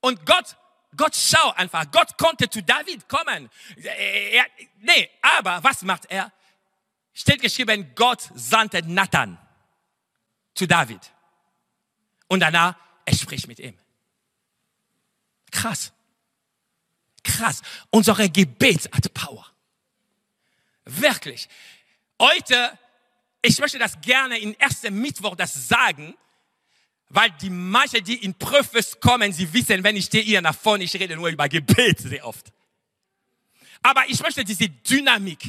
[0.00, 0.56] Und Gott,
[0.96, 1.90] Gott schau einfach.
[1.90, 3.50] Gott konnte zu David kommen.
[3.76, 4.46] Er,
[4.78, 6.32] nee, aber was macht er?
[7.14, 9.38] Steht geschrieben, Gott sandte Nathan
[10.54, 11.00] zu David.
[12.28, 12.74] Und danach,
[13.04, 13.76] er spricht mit ihm.
[15.52, 15.92] Krass.
[17.22, 17.62] Krass.
[17.90, 19.46] Unsere Gebet hat Power.
[20.84, 21.48] Wirklich.
[22.20, 22.76] Heute,
[23.40, 26.16] ich möchte das gerne in ersten Mittwoch das sagen,
[27.08, 30.84] weil die manche, die in Prüfes kommen, sie wissen, wenn ich stehe hier nach vorne,
[30.84, 32.52] ich rede nur über Gebet sehr oft.
[33.82, 35.40] Aber ich möchte diese Dynamik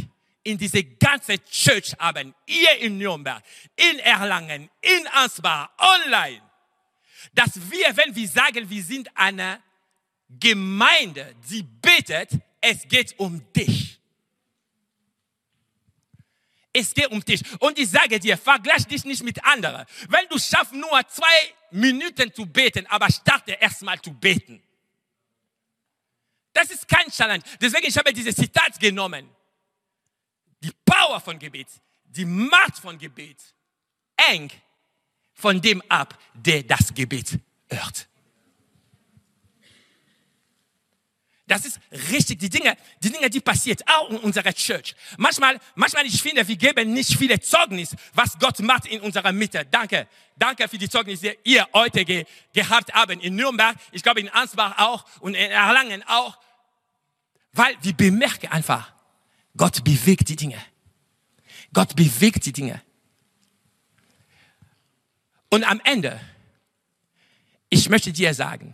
[0.44, 3.42] in diese ganze Church haben, hier in Nürnberg,
[3.76, 6.42] in Erlangen, in Ansbach, online,
[7.34, 9.62] dass wir, wenn wir sagen, wir sind eine
[10.40, 12.32] Gemeinde, die betet,
[12.62, 14.00] es geht um dich.
[16.72, 17.42] Es geht um dich.
[17.60, 19.86] Und ich sage dir, vergleich dich nicht mit anderen.
[20.10, 24.62] Wenn du schaffst, nur zwei Minuten zu beten, aber starte erstmal zu beten.
[26.52, 27.44] Das ist kein Challenge.
[27.60, 29.30] Deswegen ich habe dieses Zitat genommen.
[30.62, 31.68] Die Power von Gebet,
[32.06, 33.38] die Macht von Gebet,
[34.30, 34.50] eng
[35.34, 38.08] von dem ab, der das Gebet hört.
[41.54, 41.80] Das ist
[42.10, 44.96] richtig, die Dinge, die Dinge, die passiert auch in unserer Church.
[45.18, 49.64] Manchmal, manchmal, ich finde, wir geben nicht viele Zeugnis, was Gott macht in unserer Mitte.
[49.70, 54.22] Danke, danke für die Zeugnisse, die ihr heute ge, gehabt habt in Nürnberg, ich glaube
[54.22, 56.40] in Ansbach auch und in Erlangen auch.
[57.52, 58.92] Weil wir bemerken einfach,
[59.56, 60.58] Gott bewegt die Dinge.
[61.72, 62.82] Gott bewegt die Dinge.
[65.52, 66.20] Und am Ende,
[67.70, 68.74] ich möchte dir sagen,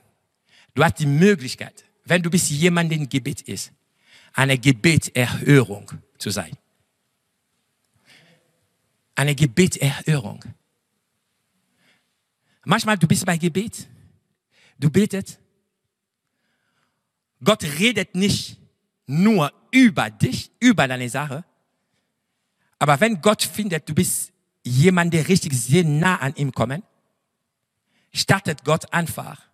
[0.76, 3.72] du hast die Möglichkeit, wenn du bist jemand, der Gebet ist,
[4.34, 6.58] eine Gebetserhörung zu sein.
[9.16, 10.44] Eine Gebetserhörung.
[12.66, 13.88] Manchmal du bist bei Gebet,
[14.80, 15.40] du betet.
[17.44, 18.58] Gott redet nicht
[19.06, 21.46] nur über dich, über deine Sache.
[22.80, 24.32] Aber wenn Gott findet, du bist
[24.64, 26.84] jemand, der richtig sehr nah an ihm kommt,
[28.12, 29.49] startet Gott einfach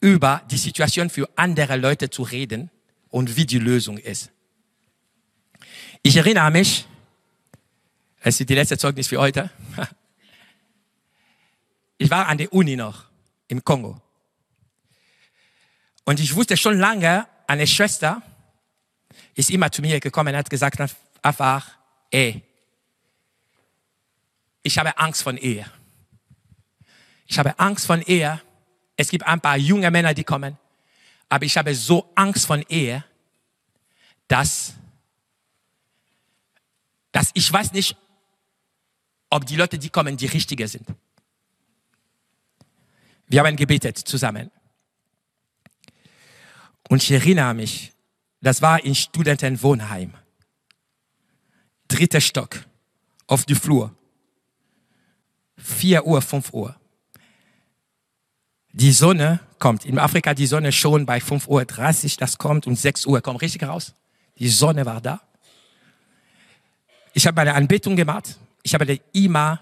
[0.00, 2.70] über die Situation für andere Leute zu reden
[3.08, 4.30] und wie die Lösung ist.
[6.02, 6.86] Ich erinnere mich,
[8.20, 9.50] es ist die letzte Zeugnis für heute.
[12.00, 13.06] Ich war an der Uni noch
[13.48, 14.00] im Kongo.
[16.04, 18.22] Und ich wusste schon lange, eine Schwester
[19.34, 20.80] ist immer zu mir gekommen und hat gesagt
[21.22, 21.70] einfach,
[22.12, 22.42] ey,
[24.62, 25.66] ich habe Angst von Ehe.
[27.26, 28.40] Ich habe Angst von Ehe,
[28.98, 30.58] es gibt ein paar junge Männer, die kommen.
[31.28, 33.04] Aber ich habe so Angst von Ehe,
[34.26, 34.74] dass,
[37.12, 37.96] dass ich weiß nicht,
[39.30, 40.86] ob die Leute, die kommen, die richtige sind.
[43.28, 44.50] Wir haben gebetet zusammen.
[46.88, 47.92] Und ich erinnere mich,
[48.40, 50.14] das war in Studentenwohnheim.
[51.86, 52.64] Dritter Stock,
[53.28, 53.94] auf die Flur.
[55.56, 56.74] Vier Uhr, fünf Uhr.
[58.78, 59.84] Die Sonne kommt.
[59.84, 63.64] In Afrika die Sonne schon bei 5.30 Uhr, das kommt und 6 Uhr kommt richtig
[63.64, 63.92] raus.
[64.38, 65.20] Die Sonne war da.
[67.12, 68.38] Ich habe meine Anbetung gemacht.
[68.62, 69.60] Ich habe die Ima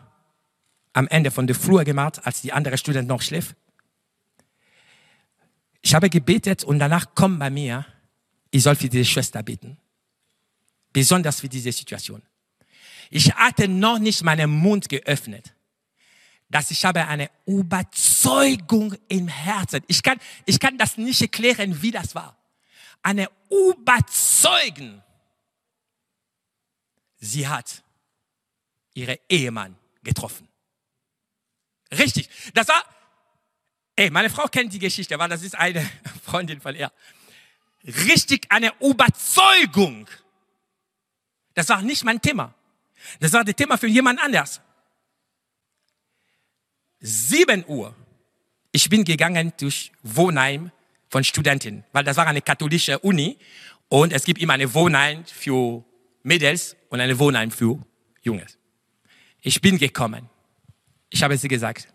[0.93, 3.55] am Ende von der Flur gemacht, als die andere Student noch schlief.
[5.81, 7.87] Ich habe gebetet und danach kommt bei mir,
[8.51, 9.79] ich soll für diese Schwester beten.
[10.93, 12.21] Besonders für diese Situation.
[13.09, 15.56] Ich hatte noch nicht meinen Mund geöffnet
[16.49, 19.83] dass ich habe eine Überzeugung im Herzen.
[19.89, 22.37] Ich kann, ich kann das nicht erklären, wie das war.
[23.03, 25.03] Eine Überzeugung.
[27.19, 27.83] Sie hat
[28.95, 30.49] ihre Ehemann getroffen.
[31.93, 32.29] Richtig.
[32.55, 32.83] Das war,
[33.97, 35.89] ey, meine Frau kennt die Geschichte, weil das ist eine
[36.25, 36.93] Freundin von ihr.
[37.85, 40.09] Richtig eine Überzeugung.
[41.55, 42.55] Das war nicht mein Thema.
[43.21, 44.61] Das war das Thema für jemand anders.
[47.01, 47.95] 7 Uhr,
[48.73, 50.71] ich bin gegangen durch Wohnheim
[51.09, 53.39] von Studenten, weil das war eine katholische Uni
[53.89, 55.85] und es gibt immer eine Wohnheim für
[56.23, 57.79] Mädels und eine Wohnheim für
[58.23, 58.59] Jungs.
[59.41, 60.29] Ich bin gekommen.
[61.09, 61.89] Ich habe sie gesagt,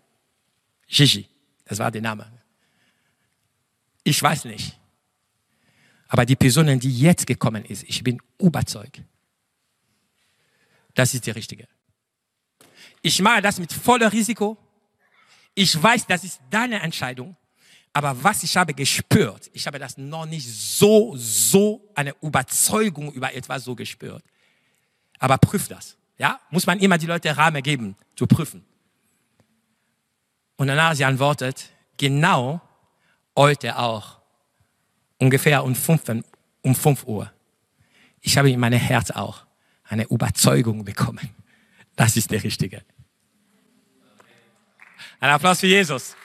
[0.88, 1.28] Gigi,
[1.64, 2.30] das war der Name.
[4.04, 4.78] Ich weiß nicht.
[6.08, 9.02] Aber die Person, die jetzt gekommen ist, ich bin überzeugt,
[10.94, 11.68] das ist die richtige.
[13.00, 14.56] Ich mache das mit voller Risiko,
[15.54, 17.36] ich weiß, das ist deine Entscheidung.
[17.92, 23.34] Aber was ich habe gespürt, ich habe das noch nicht so, so eine Überzeugung über
[23.34, 24.24] etwas so gespürt.
[25.18, 25.96] Aber prüf das.
[26.16, 28.64] Ja, muss man immer die Leute Rahmen geben, zu prüfen.
[30.56, 32.60] Und danach sie antwortet, genau
[33.36, 34.20] heute auch,
[35.18, 36.02] ungefähr um fünf,
[36.62, 37.30] um fünf Uhr.
[38.20, 39.44] Ich habe in meinem Herz auch
[39.84, 41.30] eine Überzeugung bekommen.
[41.96, 42.82] Das ist der Richtige.
[45.22, 46.16] Ein Applaus für Jesus.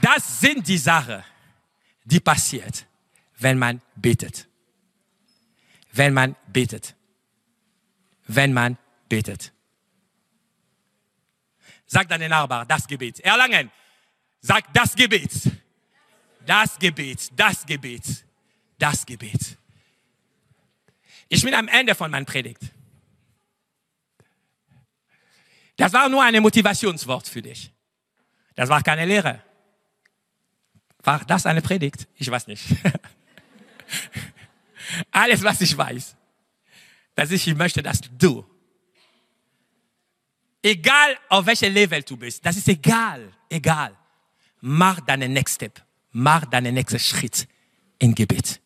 [0.00, 1.22] Das sind die Sachen,
[2.02, 2.84] die passiert,
[3.38, 4.48] wenn man betet.
[5.92, 6.96] Wenn man betet.
[8.26, 8.76] Wenn man
[9.08, 9.52] betet.
[11.86, 13.20] Sag deinen Nachbar, das Gebet.
[13.20, 13.70] Erlangen,
[14.40, 15.52] sag das Gebet.
[16.44, 18.24] Das Gebet, das Gebet,
[18.76, 19.56] das Gebet.
[21.28, 22.75] Ich bin am Ende von meiner Predigt.
[25.76, 27.72] Das war nur ein Motivationswort für dich.
[28.54, 29.42] Das war keine Lehre.
[31.02, 32.08] War das eine Predigt?
[32.16, 32.64] Ich weiß nicht.
[35.10, 36.16] Alles, was ich weiß,
[37.14, 38.44] dass ich möchte, dass du,
[40.62, 43.96] egal auf welchem Level du bist, das ist egal, egal,
[44.60, 47.46] mach deinen Next Step, mach deinen nächsten Schritt
[47.98, 48.60] in Gebet.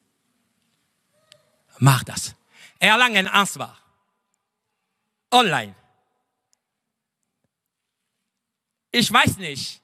[1.79, 2.35] Mach das.
[2.79, 3.77] Erlangen Ansvar.
[5.31, 5.75] Online.
[8.91, 9.81] Ich weiß nicht,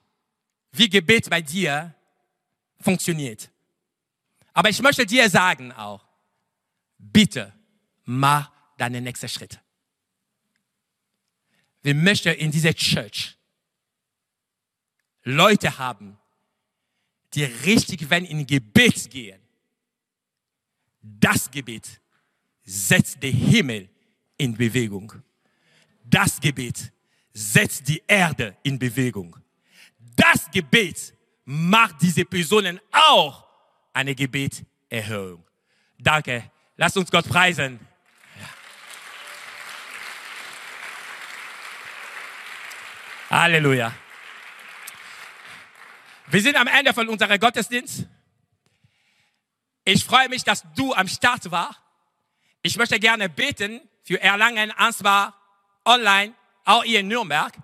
[0.72, 1.94] wie Gebet bei dir
[2.80, 3.50] funktioniert.
[4.52, 6.04] Aber ich möchte dir sagen auch,
[6.98, 7.52] bitte
[8.04, 9.60] mach deinen nächsten Schritt.
[11.82, 13.36] Wir möchten in dieser Church
[15.22, 16.18] Leute haben,
[17.34, 19.40] die richtig, wenn in Gebet gehen,
[21.00, 22.00] das Gebet
[22.64, 23.88] setzt den Himmel
[24.36, 25.12] in Bewegung.
[26.04, 26.92] Das Gebet
[27.36, 29.36] setzt die Erde in Bewegung.
[30.16, 31.12] Das Gebet
[31.44, 33.46] macht diese Personen auch
[33.92, 35.44] eine Gebeterhöhung.
[35.98, 36.50] Danke.
[36.76, 37.78] Lasst uns Gott preisen.
[43.28, 43.92] Halleluja.
[46.28, 48.06] Wir sind am Ende von unserem Gottesdienst.
[49.84, 51.80] Ich freue mich, dass du am Start warst.
[52.62, 55.34] Ich möchte gerne beten für Erlangen, Ansbach,
[55.84, 56.34] online,
[56.66, 57.54] auch hier in Nürnberg.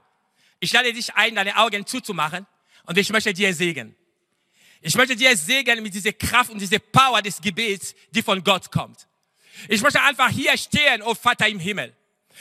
[0.61, 2.47] Ich lade dich ein, deine Augen zuzumachen
[2.85, 3.95] und ich möchte dir segnen.
[4.81, 8.71] Ich möchte dir segnen mit dieser Kraft und dieser Power des Gebets, die von Gott
[8.71, 9.07] kommt.
[9.69, 11.95] Ich möchte einfach hier stehen, oh Vater im Himmel.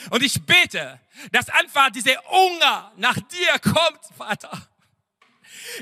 [0.10, 1.00] Und ich bete,
[1.32, 4.68] dass einfach dieser Hunger nach dir kommt, Vater.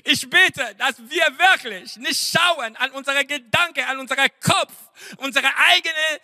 [0.03, 4.73] Ich bete, dass wir wirklich nicht schauen an unsere Gedanken, an unseren Kopf,
[5.17, 6.19] unsere eigene,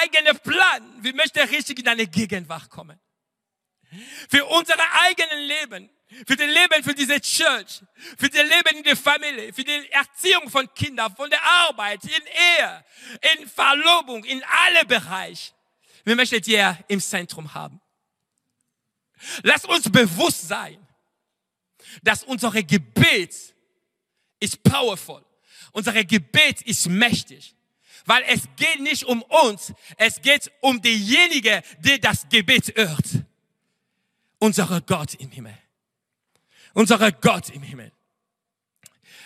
[0.00, 1.02] eigene Plan.
[1.02, 2.98] Wir möchten richtig in deine Gegenwart kommen.
[4.28, 4.74] Für unser
[5.06, 5.90] eigenes Leben,
[6.26, 7.82] für das Leben für diese Church,
[8.16, 12.10] für das Leben in der Familie, für die Erziehung von Kindern, von der Arbeit, in
[12.10, 12.84] Ehe,
[13.36, 15.52] in Verlobung, in alle Bereiche.
[16.04, 17.80] Wir möchten dir im Zentrum haben.
[19.42, 20.86] Lass uns bewusst sein,
[22.02, 23.34] dass unser Gebet
[24.38, 25.24] ist powerful.
[25.72, 27.54] Unser Gebet ist mächtig.
[28.06, 33.24] Weil es geht nicht um uns, es geht um denjenigen, der das Gebet hört.
[34.44, 35.56] Unser Gott im Himmel.
[36.74, 37.90] Unser Gott im Himmel.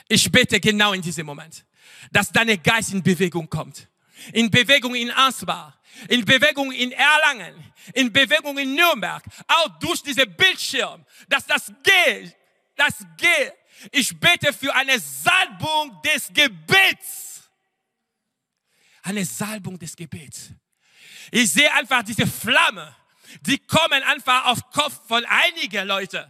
[0.07, 1.67] Ich bete genau in diesem Moment,
[2.13, 3.89] dass deine Geist in Bewegung kommt.
[4.33, 5.77] In Bewegung in Ansbach,
[6.09, 7.53] in Bewegung in Erlangen,
[7.95, 12.37] in Bewegung in Nürnberg, auch durch diese Bildschirm, dass das geht,
[12.77, 13.55] das geht.
[13.91, 17.43] Ich bete für eine Salbung des Gebets.
[19.03, 20.51] Eine Salbung des Gebets.
[21.33, 22.95] Ich sehe einfach diese Flamme,
[23.43, 26.25] die kommen einfach auf Kopf von einigen Leuten.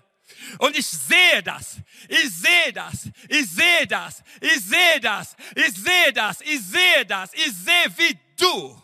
[0.59, 1.79] Und ich sehe das.
[2.09, 3.09] Ich sehe das.
[3.29, 4.23] Ich sehe das.
[4.41, 5.37] Ich sehe das.
[5.55, 6.41] Ich sehe das.
[6.43, 7.35] Ich sehe das.
[7.35, 8.83] Ich sehe, wie du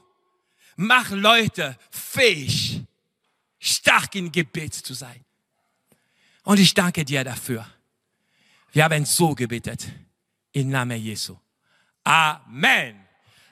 [0.76, 2.82] mach Leute fähig,
[3.58, 5.24] stark im Gebet zu sein.
[6.42, 7.66] Und ich danke dir dafür.
[8.72, 9.86] Wir haben so gebetet.
[10.52, 11.36] Im Namen Jesu.
[12.04, 13.06] Amen.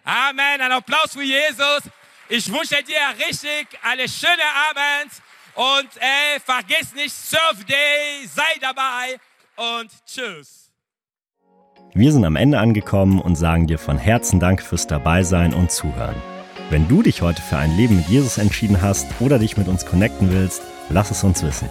[0.04, 0.60] Amen.
[0.60, 1.82] Ein Applaus für Jesus.
[2.28, 5.12] Ich wünsche dir richtig eine schöne Abend.
[5.54, 9.18] Und ey, vergiss nicht, Surf Day, sei dabei
[9.56, 10.70] und tschüss.
[11.94, 16.16] Wir sind am Ende angekommen und sagen dir von Herzen Dank fürs Dabeisein und Zuhören.
[16.70, 19.84] Wenn du dich heute für ein Leben mit Jesus entschieden hast oder dich mit uns
[19.84, 21.68] connecten willst, lass es uns wissen.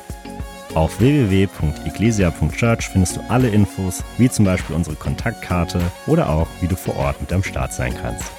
[0.76, 6.76] Auf www.ecclesia.church findest du alle Infos, wie zum Beispiel unsere Kontaktkarte oder auch, wie du
[6.76, 8.32] vor Ort mit am Start sein kannst.